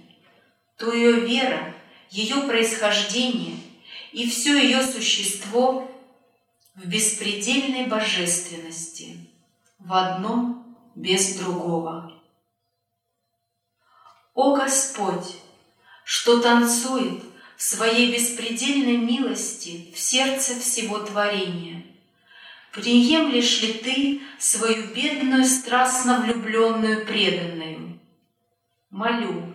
то 0.76 0.92
ее 0.92 1.26
вера, 1.26 1.74
ее 2.08 2.42
происхождение 2.42 3.58
и 4.12 4.30
все 4.30 4.62
ее 4.62 4.80
существо 4.80 5.90
в 6.76 6.86
беспредельной 6.86 7.88
божественности, 7.88 9.28
в 9.80 9.92
одном 9.92 10.76
без 10.94 11.34
другого. 11.34 12.12
О 14.34 14.54
Господь, 14.54 15.36
что 16.04 16.40
танцует 16.40 17.24
своей 17.60 18.10
беспредельной 18.10 18.96
милости 18.96 19.92
в 19.94 19.98
сердце 19.98 20.58
всего 20.58 20.98
творения, 21.00 21.84
приемлешь 22.72 23.60
ли 23.60 23.74
Ты 23.74 24.20
свою 24.38 24.94
бедную 24.94 25.44
страстно 25.44 26.22
влюбленную 26.22 27.04
преданную? 27.04 28.00
Молю, 28.88 29.54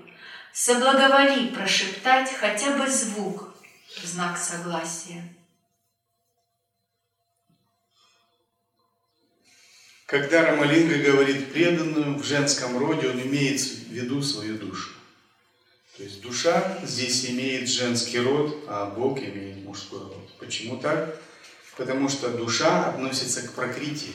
соблаговоли 0.54 1.48
прошептать 1.48 2.32
хотя 2.32 2.78
бы 2.78 2.88
звук 2.88 3.56
в 4.00 4.06
знак 4.06 4.38
согласия. 4.38 5.24
Когда 10.06 10.46
Рамалинга 10.46 11.00
говорит 11.00 11.52
преданную 11.52 12.20
в 12.20 12.24
женском 12.24 12.78
роде, 12.78 13.10
он 13.10 13.20
имеет 13.20 13.60
в 13.60 13.92
виду 13.92 14.22
свою 14.22 14.60
душу. 14.60 14.95
То 15.98 16.04
есть 16.04 16.22
душа 16.22 16.78
здесь 16.84 17.30
имеет 17.30 17.70
женский 17.70 18.20
род, 18.20 18.66
а 18.68 18.88
Бог 18.88 19.18
имеет 19.20 19.64
мужской 19.64 20.00
род. 20.00 20.30
Почему 20.40 20.78
так? 20.78 21.18
Потому 21.78 22.10
что 22.10 22.30
душа 22.30 22.90
относится 22.90 23.48
к 23.48 23.54
прокритии. 23.54 24.14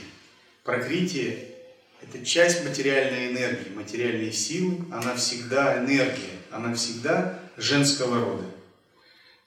Прокритие– 0.63 1.55
это 2.03 2.23
часть 2.25 2.65
материальной 2.65 3.33
энергии, 3.33 3.73
материальной 3.73 4.31
силы. 4.31 4.85
Она 4.93 5.17
всегда 5.17 5.79
энергия, 5.79 6.39
она 6.51 6.75
всегда 6.75 7.41
женского 7.57 8.23
рода. 8.23 8.45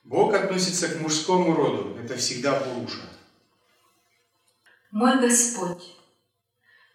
Бог 0.03 0.33
относится 0.33 0.89
к 0.89 0.99
мужскому 1.01 1.53
роду, 1.53 1.97
это 2.03 2.17
всегда 2.17 2.53
Пуруша. 2.53 3.09
Мой 4.91 5.19
Господь, 5.21 5.83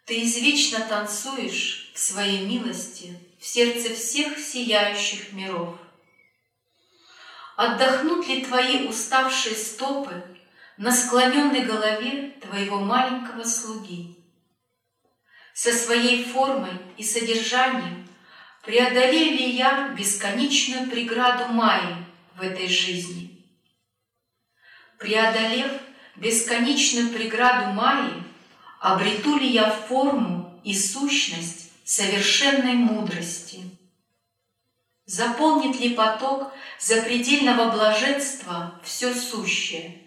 ты 0.04 0.24
извечно 0.24 0.80
танцуешь 0.80 1.92
в 1.94 1.98
своей 1.98 2.44
милости 2.44 3.18
в 3.38 3.46
сердце 3.46 3.94
всех 3.94 4.38
сияющих 4.38 5.32
миров. 5.32 5.78
Отдохнут 7.56 8.26
ли 8.28 8.44
твои 8.44 8.86
уставшие 8.86 9.54
стопы 9.54 10.22
на 10.76 10.92
склоненной 10.92 11.64
голове 11.64 12.34
твоего 12.40 12.78
маленького 12.78 13.44
слуги? 13.44 14.16
Со 15.54 15.72
своей 15.72 16.24
формой 16.24 16.80
и 16.96 17.02
содержанием 17.02 18.08
преодолею 18.64 19.36
ли 19.36 19.50
я 19.50 19.88
бесконечную 19.88 20.88
преграду 20.88 21.52
Майи 21.52 21.96
в 22.36 22.42
этой 22.42 22.68
жизни? 22.68 23.44
Преодолев 24.98 25.72
бесконечную 26.16 27.10
преграду 27.10 27.72
Майи, 27.72 28.22
обрету 28.80 29.36
ли 29.36 29.48
я 29.48 29.70
форму 29.70 30.60
и 30.64 30.76
сущность 30.76 31.67
совершенной 31.88 32.74
мудрости? 32.74 33.62
Заполнит 35.06 35.80
ли 35.80 35.94
поток 35.94 36.52
запредельного 36.78 37.70
блаженства 37.70 38.78
все 38.84 39.14
сущее? 39.14 40.02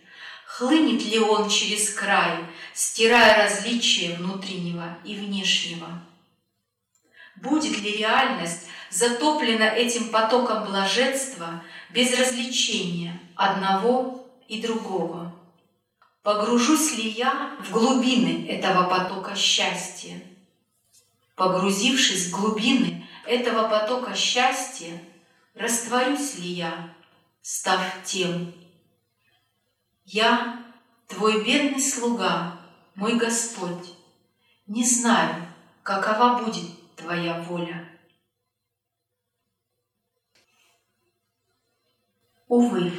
Хлынет 0.45 1.03
ли 1.03 1.17
он 1.17 1.49
через 1.49 1.91
край, 1.95 2.45
стирая 2.75 3.35
различия 3.35 4.15
внутреннего 4.15 4.95
и 5.03 5.15
внешнего? 5.15 6.03
Будет 7.37 7.79
ли 7.79 7.97
реальность 7.97 8.67
затоплена 8.91 9.65
этим 9.65 10.09
потоком 10.09 10.65
блаженства 10.65 11.63
без 11.89 12.15
развлечения 12.15 13.19
одного 13.35 14.29
и 14.47 14.61
другого? 14.61 15.33
Погружусь 16.21 16.95
ли 16.95 17.09
я 17.09 17.55
в 17.59 17.71
глубины 17.71 18.47
этого 18.47 18.87
потока 18.87 19.35
счастья? 19.35 20.21
Погрузившись 21.35 22.27
в 22.27 22.31
глубины 22.31 23.07
этого 23.25 23.67
потока 23.67 24.15
счастья, 24.15 25.01
растворюсь 25.53 26.35
ли 26.35 26.49
я, 26.49 26.93
став 27.41 27.81
тем? 28.03 28.53
Я, 30.05 30.63
твой 31.07 31.43
бедный 31.43 31.81
слуга, 31.81 32.59
мой 32.95 33.17
Господь, 33.17 33.95
не 34.67 34.85
знаю, 34.85 35.47
какова 35.83 36.43
будет 36.43 36.95
твоя 36.95 37.41
воля. 37.41 37.89
Увы, 42.47 42.91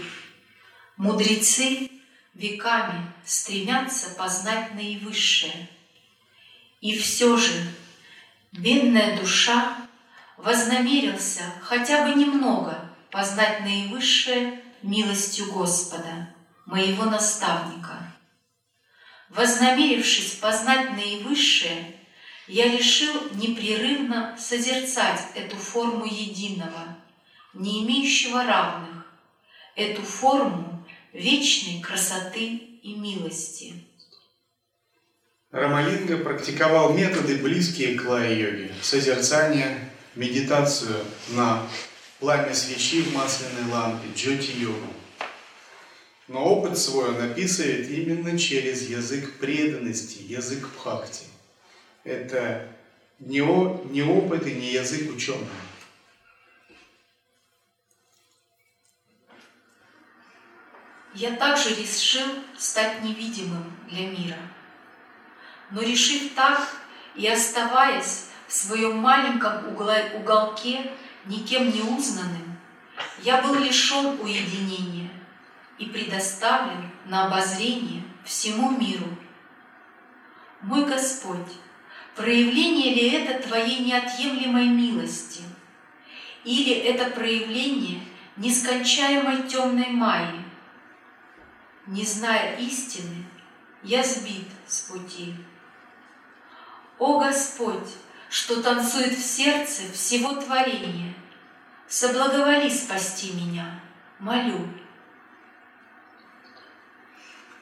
мудрецы 0.97 1.90
веками 2.33 3.12
стремятся 3.25 4.14
познать 4.14 4.75
наивысшее. 4.75 5.68
И 6.81 6.99
все 6.99 7.37
же 7.37 7.53
бедная 8.52 9.18
душа 9.18 9.76
вознамерился 10.36 11.42
хотя 11.62 12.06
бы 12.06 12.14
немного 12.14 12.90
познать 13.10 13.60
наивысшее 13.60 14.62
милостью 14.82 15.50
Господа, 15.52 16.34
моего 16.66 17.04
наставника. 17.04 18.12
Вознамерившись 19.30 20.34
познать 20.34 20.92
наивысшее, 20.92 21.96
я 22.46 22.70
решил 22.70 23.14
непрерывно 23.34 24.36
созерцать 24.38 25.22
эту 25.34 25.56
форму 25.56 26.04
единого, 26.04 26.98
не 27.54 27.84
имеющего 27.84 28.44
равных, 28.44 29.06
эту 29.74 30.02
форму 30.02 30.86
вечной 31.12 31.80
красоты 31.80 32.56
и 32.82 32.94
милости. 32.94 33.86
Рамалинга 35.52 36.16
практиковал 36.16 36.94
методы, 36.94 37.36
близкие 37.36 37.98
к 37.98 38.06
лая-йоге, 38.06 38.72
созерцание, 38.80 39.90
медитацию 40.14 41.04
на 41.28 41.68
пламя 42.20 42.54
свечи 42.54 43.02
в 43.02 43.14
масляной 43.14 43.70
лампе, 43.70 44.08
джоти-йогу. 44.14 44.94
Но 46.28 46.42
опыт 46.42 46.78
свой 46.78 47.10
он 47.10 47.20
описывает 47.20 47.90
именно 47.90 48.38
через 48.38 48.88
язык 48.88 49.38
преданности, 49.38 50.22
язык 50.22 50.66
бхакти. 50.68 51.26
Это 52.02 52.66
не, 53.18 53.42
о, 53.42 53.84
не 53.90 54.02
опыт 54.02 54.46
и 54.46 54.54
не 54.54 54.72
язык 54.72 55.14
ученого. 55.14 55.46
Я 61.14 61.36
также 61.36 61.74
решил 61.74 62.24
стать 62.56 63.02
невидимым 63.02 63.70
для 63.90 64.06
мира– 64.06 64.38
но 65.72 65.82
решив 65.82 66.35
так 66.35 66.68
и 67.16 67.26
оставаясь 67.26 68.26
в 68.46 68.52
своем 68.52 68.98
маленьком 68.98 69.74
уголке, 69.74 70.92
никем 71.24 71.70
не 71.70 71.80
узнанным, 71.80 72.58
я 73.22 73.40
был 73.40 73.54
лишен 73.54 74.20
уединения 74.20 75.11
и 75.78 75.87
предоставлен 75.87 76.90
на 77.06 77.26
обозрение 77.26 78.02
всему 78.24 78.70
миру. 78.70 79.08
Мой 80.61 80.85
Господь, 80.85 81.52
проявление 82.14 82.94
ли 82.94 83.11
это 83.11 83.42
Твоей 83.48 83.85
неотъемлемой 83.85 84.68
милости? 84.68 85.42
Или 86.44 86.72
это 86.74 87.11
проявление 87.11 88.02
нескончаемой 88.37 89.48
темной 89.48 89.88
майи? 89.88 90.44
Не 91.87 92.04
зная 92.04 92.56
истины, 92.58 93.24
я 93.82 94.04
сбит 94.04 94.48
с 94.66 94.82
пути. 94.82 95.35
О 97.04 97.18
Господь, 97.18 97.96
что 98.30 98.62
танцует 98.62 99.18
в 99.18 99.20
сердце 99.20 99.82
всего 99.92 100.34
творения, 100.34 101.12
соблаговоли 101.88 102.68
спасти 102.68 103.32
меня, 103.32 103.80
молю. 104.20 104.68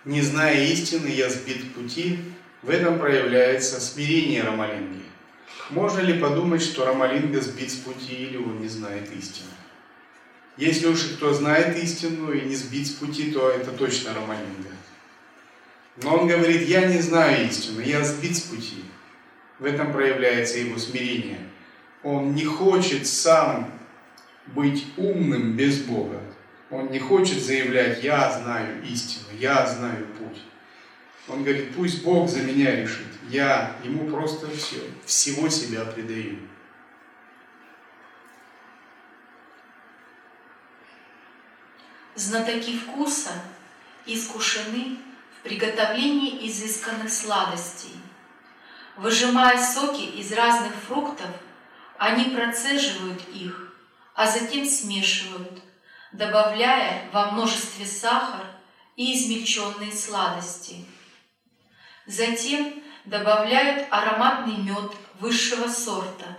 Не 0.05 0.21
зная 0.21 0.63
истины, 0.67 1.07
я 1.07 1.31
сбит 1.31 1.73
пути, 1.73 2.19
в 2.61 2.69
этом 2.69 2.99
проявляется 2.99 3.81
смирение 3.81 4.43
Рамалинги. 4.43 5.05
Можно 5.71 6.01
ли 6.01 6.21
подумать, 6.21 6.61
что 6.61 6.85
Рамалинга 6.85 7.41
сбит 7.41 7.71
с 7.71 7.77
пути 7.77 8.13
или 8.13 8.37
он 8.37 8.61
не 8.61 8.69
знает 8.69 9.11
истины? 9.11 9.49
Если 10.59 10.87
уж 10.87 11.01
кто 11.17 11.33
знает 11.33 11.83
истину 11.83 12.31
и 12.31 12.43
не 12.43 12.57
сбит 12.57 12.89
с 12.89 12.91
пути, 12.91 13.33
то 13.33 13.49
это 13.49 13.71
точно 13.71 14.13
Рамалинга. 14.13 14.69
Но 16.03 16.19
он 16.19 16.29
говорит, 16.29 16.69
я 16.69 16.85
не 16.85 17.01
знаю 17.01 17.49
истину, 17.49 17.81
я 17.81 18.05
сбит 18.05 18.37
с 18.37 18.43
пути. 18.43 18.85
В 19.61 19.67
этом 19.67 19.93
проявляется 19.93 20.59
его 20.59 20.79
смирение. 20.79 21.47
Он 22.03 22.35
не 22.35 22.47
хочет 22.47 23.07
сам 23.07 23.71
быть 24.47 24.87
умным 24.97 25.55
без 25.55 25.83
Бога. 25.83 26.19
Он 26.71 26.91
не 26.91 26.99
хочет 26.99 27.43
заявлять, 27.43 28.03
я 28.03 28.31
знаю 28.41 28.83
истину, 28.83 29.27
я 29.39 29.67
знаю 29.67 30.07
путь. 30.19 30.41
Он 31.29 31.45
говорит, 31.45 31.75
пусть 31.77 32.03
Бог 32.03 32.31
за 32.31 32.41
меня 32.41 32.75
решит. 32.75 33.07
Я 33.29 33.77
ему 33.85 34.09
просто 34.09 34.49
все, 34.51 34.81
всего 35.05 35.51
себя 35.51 35.85
предаю. 35.85 36.39
Знатоки 42.15 42.79
вкуса 42.79 43.33
искушены 44.07 44.97
в 45.39 45.43
приготовлении 45.43 46.49
изысканных 46.49 47.13
сладостей– 47.13 47.93
Выжимая 49.01 49.57
соки 49.57 50.03
из 50.03 50.31
разных 50.31 50.75
фруктов, 50.75 51.31
они 51.97 52.37
процеживают 52.37 53.27
их, 53.31 53.75
а 54.15 54.27
затем 54.27 54.67
смешивают, 54.67 55.63
добавляя 56.13 57.09
во 57.11 57.31
множестве 57.31 57.87
сахар 57.87 58.45
и 58.97 59.15
измельченные 59.15 59.91
сладости. 59.91 60.85
Затем 62.07 62.75
добавляют 63.07 63.89
ароматный 63.91 64.59
мед 64.59 64.93
высшего 65.19 65.67
сорта, 65.67 66.37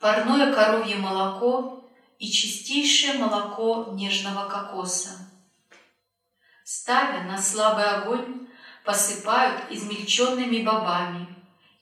парное 0.00 0.52
коровье 0.52 0.96
молоко 0.96 1.88
и 2.18 2.28
чистейшее 2.28 3.12
молоко 3.12 3.90
нежного 3.92 4.48
кокоса. 4.48 5.30
Ставя 6.64 7.22
на 7.22 7.40
слабый 7.40 7.84
огонь, 7.84 8.48
посыпают 8.84 9.70
измельченными 9.70 10.64
бобами– 10.64 11.28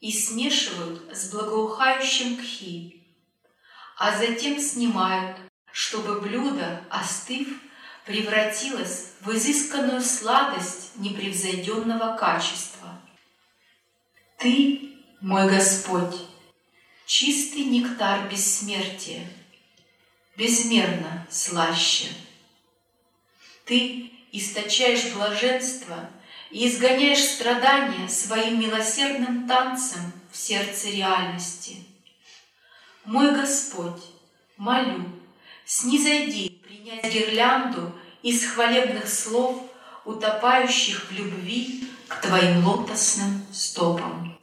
и 0.05 0.13
смешивают 0.13 1.17
с 1.17 1.31
благоухающим 1.31 2.37
кхи, 2.37 3.03
а 3.97 4.15
затем 4.19 4.61
снимают, 4.61 5.39
чтобы 5.73 6.21
блюдо, 6.21 6.85
остыв, 6.91 7.49
превратилось 8.05 9.13
в 9.23 9.35
изысканную 9.35 10.03
сладость 10.03 10.91
непревзойденного 10.97 12.19
качества. 12.19 13.01
Ты, 14.37 14.93
мой 15.23 15.49
Господь, 15.49 16.15
чистый 17.07 17.65
нектар 17.65 18.29
бессмертия, 18.29 19.27
безмерно 20.37 21.27
слаще. 21.31 22.09
Ты 23.65 24.13
источаешь 24.33 25.15
блаженство– 25.15 26.11
и 26.55 26.69
изгоняешь 26.69 27.25
страдания 27.25 28.09
своим 28.09 28.61
милосердным 28.61 29.49
танцем 29.49 30.13
в 30.31 30.37
сердце 30.37 30.89
реальности. 30.91 31.79
Мой 33.05 33.35
Господь, 33.35 34.01
молю, 34.57 35.05
снизойди 35.67 36.51
принять 36.65 37.13
гирлянду 37.13 37.93
из 38.23 38.47
хвалебных 38.47 39.09
слов, 39.09 39.63
утопающих 40.05 41.11
в 41.11 41.13
любви 41.13 41.89
к 42.07 42.21
Твоим 42.21 42.65
лотосным 42.65 43.45
стопам. 43.53 44.39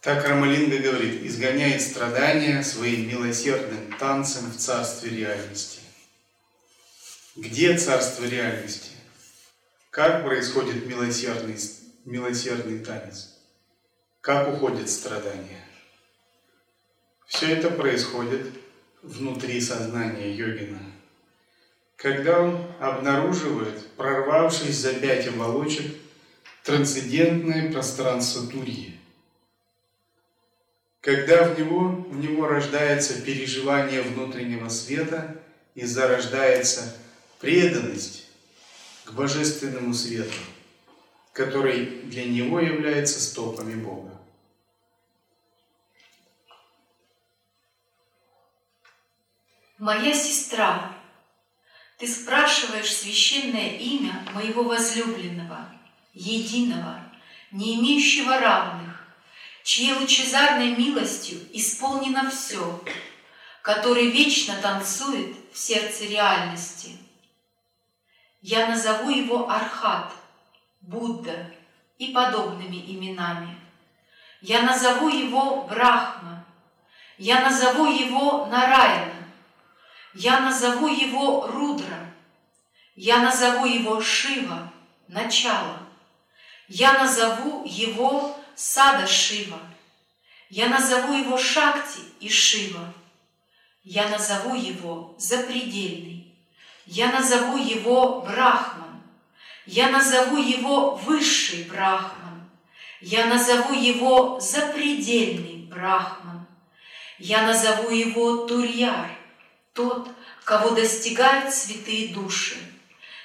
Так 0.00 0.26
Рамалинга 0.26 0.78
говорит, 0.78 1.24
изгоняет 1.24 1.82
страдания 1.82 2.62
своим 2.62 3.06
милосердным 3.06 3.92
танцем 3.98 4.50
в 4.50 4.56
царстве 4.56 5.10
реальности. 5.10 5.80
Где 7.36 7.76
царство 7.76 8.24
реальности? 8.24 8.97
Как 9.90 10.22
происходит 10.22 10.86
милосердный, 10.86 11.56
милосердный 12.04 12.80
танец? 12.80 13.38
Как 14.20 14.52
уходит 14.52 14.90
страдания? 14.90 15.64
Все 17.26 17.54
это 17.54 17.70
происходит 17.70 18.46
внутри 19.02 19.60
сознания 19.60 20.34
йогина. 20.34 20.80
Когда 21.96 22.42
он 22.42 22.66
обнаруживает, 22.80 23.86
прорвавшись 23.96 24.76
за 24.76 24.92
пять 24.92 25.26
оболочек, 25.26 25.96
трансцендентное 26.64 27.72
пространство 27.72 28.46
Турьи. 28.46 28.94
Когда 31.00 31.44
в 31.44 31.58
него, 31.58 31.88
в 31.88 32.18
него 32.18 32.46
рождается 32.46 33.22
переживание 33.22 34.02
внутреннего 34.02 34.68
света 34.68 35.40
и 35.74 35.86
зарождается 35.86 36.94
преданность 37.40 38.27
к 39.08 39.12
божественному 39.12 39.94
свету, 39.94 40.36
который 41.32 42.02
для 42.02 42.26
него 42.26 42.60
является 42.60 43.20
стопами 43.20 43.74
Бога. 43.74 44.12
Моя 49.78 50.12
сестра, 50.12 50.92
ты 51.96 52.06
спрашиваешь 52.06 52.92
священное 52.92 53.78
имя 53.78 54.26
моего 54.34 54.64
возлюбленного, 54.64 55.72
единого, 56.12 57.02
не 57.50 57.76
имеющего 57.76 58.38
равных, 58.38 59.06
чьей 59.62 59.94
лучезарной 59.94 60.76
милостью 60.76 61.38
исполнено 61.52 62.28
все, 62.30 62.84
который 63.62 64.10
вечно 64.10 64.60
танцует 64.60 65.34
в 65.52 65.56
сердце 65.56 66.04
реальности– 66.04 66.90
я 68.40 68.68
назову 68.68 69.10
его 69.10 69.50
Архат, 69.50 70.12
Будда 70.80 71.52
и 71.98 72.12
подобными 72.12 72.76
именами. 72.76 73.58
Я 74.40 74.62
назову 74.62 75.08
его 75.08 75.64
Брахма. 75.64 76.44
Я 77.16 77.40
назову 77.40 77.86
его 77.86 78.46
Нараяна. 78.46 79.26
Я 80.14 80.40
назову 80.40 80.86
его 80.86 81.48
Рудра. 81.48 82.14
Я 82.94 83.18
назову 83.22 83.66
его 83.66 84.00
Шива, 84.00 84.72
начало. 85.08 85.78
Я 86.68 86.94
назову 86.98 87.64
его 87.64 88.36
Сада 88.54 89.06
Шива. 89.06 89.58
Я 90.48 90.68
назову 90.68 91.14
его 91.14 91.36
Шакти 91.36 92.00
и 92.20 92.28
Шива. 92.28 92.92
Я 93.82 94.08
назову 94.08 94.54
его 94.54 95.14
Запредельный. 95.18 96.17
Я 96.90 97.12
назову 97.12 97.58
его 97.58 98.22
Брахман. 98.22 99.02
Я 99.66 99.90
назову 99.90 100.38
его 100.38 100.94
Высший 100.94 101.64
Брахман. 101.64 102.48
Я 103.02 103.26
назову 103.26 103.74
его 103.74 104.40
запредельный 104.40 105.68
Брахман. 105.68 106.46
Я 107.18 107.42
назову 107.42 107.90
его 107.90 108.46
Турьяр, 108.46 109.10
тот, 109.74 110.08
кого 110.44 110.70
достигают 110.70 111.52
святые 111.52 112.14
души. 112.14 112.56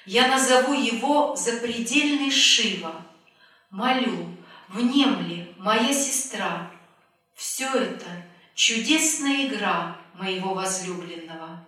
Я 0.05 0.27
назову 0.27 0.73
его 0.73 1.33
запредельный 1.37 2.31
Шива. 2.31 3.05
Молю, 3.69 4.35
внемли, 4.67 5.55
моя 5.57 5.93
сестра. 5.93 6.69
Все 7.33 7.69
это 7.69 8.25
чудесная 8.55 9.47
игра 9.47 9.95
моего 10.15 10.53
возлюбленного. 10.53 11.65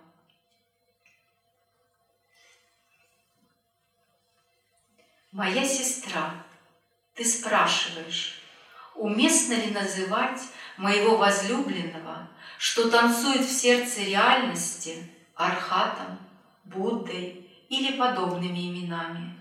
Моя 5.36 5.68
сестра, 5.68 6.32
ты 7.14 7.22
спрашиваешь, 7.22 8.40
уместно 8.94 9.52
ли 9.52 9.70
называть 9.70 10.40
моего 10.78 11.18
возлюбленного, 11.18 12.26
что 12.56 12.88
танцует 12.88 13.42
в 13.42 13.52
сердце 13.52 14.00
реальности, 14.00 15.10
Архатом, 15.34 16.18
Буддой 16.64 17.50
или 17.68 17.98
подобными 17.98 18.70
именами? 18.70 19.34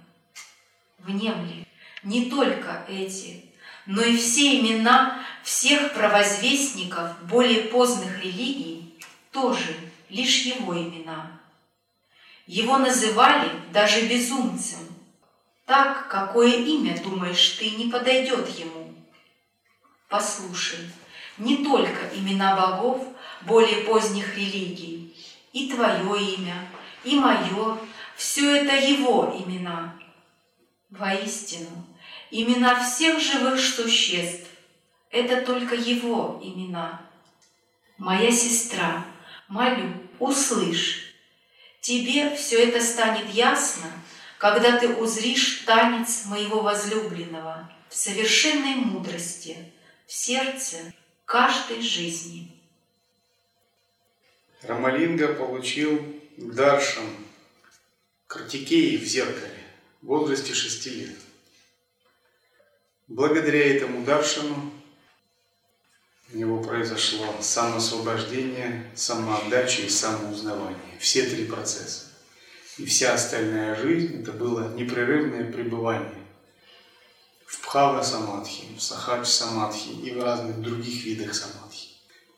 Внемли 1.00 1.66
не 2.04 2.30
только 2.30 2.86
эти, 2.90 3.46
но 3.86 4.02
и 4.02 4.18
все 4.18 4.60
имена 4.60 5.24
всех 5.44 5.94
провозвестников 5.94 7.24
более 7.24 7.70
поздних 7.70 8.22
религий 8.22 9.00
тоже 9.32 9.74
лишь 10.10 10.42
его 10.42 10.78
имена. 10.78 11.40
Его 12.48 12.80
называли 12.80 13.50
даже 13.72 14.06
безумцем, 14.10 14.85
так, 15.66 16.10
какое 16.10 16.58
имя, 16.58 17.00
думаешь 17.02 17.50
ты, 17.60 17.72
не 17.72 17.90
подойдет 17.90 18.48
ему? 18.50 18.94
Послушай, 20.08 20.92
не 21.40 21.58
только 21.58 22.08
имена 22.14 22.56
богов 22.56 23.04
более 23.42 23.84
поздних 23.84 24.36
религий, 24.38 25.16
и 25.54 25.70
твое 25.70 26.36
имя, 26.36 26.68
и 27.04 27.16
мое, 27.16 27.80
все 28.16 28.58
это 28.58 28.76
его 28.76 29.36
имена. 29.44 29.96
Воистину, 30.92 31.88
имена 32.30 32.84
всех 32.84 33.20
живых 33.20 33.60
существ– 33.60 34.48
это 35.10 35.42
только 35.42 35.76
его 35.76 36.40
имена. 36.44 37.02
Моя 37.98 38.32
сестра, 38.32 39.04
молю, 39.48 39.94
услышь, 40.20 41.16
тебе 41.82 42.36
все 42.36 42.68
это 42.68 42.80
станет 42.82 43.34
ясно– 43.34 43.92
когда 44.46 44.78
ты 44.78 44.90
узришь 44.90 45.64
танец 45.66 46.26
моего 46.26 46.62
возлюбленного 46.62 47.68
в 47.90 47.96
совершенной 47.96 48.76
мудрости, 48.76 49.58
в 50.06 50.14
сердце 50.14 50.94
каждой 51.26 51.82
жизни. 51.82 52.56
Рамалинга 54.62 55.34
получил 55.34 56.00
даршан 56.38 57.08
Картикеи 58.28 58.98
в 58.98 59.04
зеркале 59.06 59.64
в 60.04 60.06
возрасте 60.06 60.54
шести 60.54 60.92
лет. 60.92 61.18
Благодаря 63.08 63.76
этому 63.76 64.06
даршану 64.06 64.72
у 66.32 66.38
него 66.38 66.62
произошло 66.64 67.36
самоосвобождение, 67.42 68.92
самоотдача 68.94 69.82
и 69.82 69.90
самоузнавание. 69.90 71.00
Все 71.00 71.26
три 71.26 71.46
процесса. 71.46 72.15
И 72.78 72.86
вся 72.86 73.14
остальная 73.14 73.76
жизнь– 73.76 74.20
это 74.22 74.34
было 74.34 74.74
непрерывное 74.74 75.50
пребывание 75.50 76.26
в 77.46 77.62
Пхава 77.62 78.02
Самадхи, 78.02 78.66
в 78.78 78.82
Сахадж 78.82 79.26
Самадхи 79.26 79.92
и 80.04 80.12
в 80.12 80.22
разных 80.22 80.60
других 80.60 81.06
видах 81.06 81.34
Самадхи. 81.34 81.90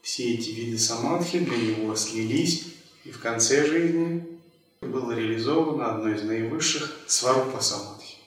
Все 0.04 0.36
эти 0.36 0.52
виды 0.52 0.78
Самадхи 0.78 1.39
для 1.39 1.58
него 1.58 1.95
слились, 1.95 2.65
и 3.04 3.10
в 3.10 3.19
конце 3.19 3.65
жизни 3.65 4.39
было 4.82 5.13
реализовано 5.13 5.95
одно 5.95 6.10
из 6.10 6.21
наивысших– 6.21 6.97
Сварупа 7.08 7.60
Самадхи. 7.60 8.17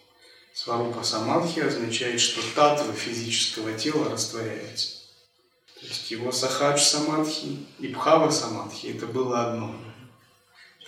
Сварупа 0.52 1.04
Самадхи 1.04 1.60
означает, 1.60 2.20
что 2.20 2.40
татва 2.56 2.92
физического 2.92 3.72
тела 3.74 4.10
растворяется. 4.10 4.96
То 5.78 5.86
есть 5.86 6.10
его 6.10 6.32
Сахадж 6.32 6.80
Самадхи 6.80 7.66
и 7.78 7.86
Пхава 7.88 8.30
Самадхи– 8.30 8.86
это 8.96 9.06
было 9.06 9.52
одно– 9.52 9.76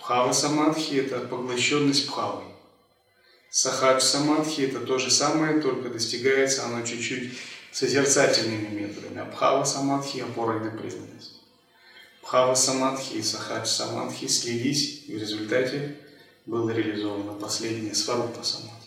Бхава 0.03 0.33
самадхи– 0.33 0.95
это 0.95 1.21
поглощенность 1.21 2.07
бхавой. 2.07 2.43
Сахадж 3.49 4.01
самадхи– 4.01 4.61
это 4.63 4.81
то 4.81 4.97
же 4.97 5.09
самое, 5.09 5.61
только 5.61 5.87
достигается 5.89 6.65
оно 6.65 6.85
чуть-чуть 6.85 7.37
созерцательными 7.71 8.67
методами. 8.67 9.21
А 9.21 9.25
бхава 9.25 9.63
самадхи– 9.63 10.19
опорой 10.19 10.59
на 10.59 10.71
преданность. 10.71 11.39
Бхава 12.21 12.53
самадхи 12.55 13.13
и 13.13 13.23
сахадж 13.23 13.65
самадхи 13.65 14.27
слились, 14.27 15.05
и 15.07 15.15
в 15.15 15.19
результате 15.19 15.95
было 16.45 16.71
реализовано 16.71 17.39
последнее 17.39 17.95
сварупа 17.95 18.43
самадхи. 18.43 18.82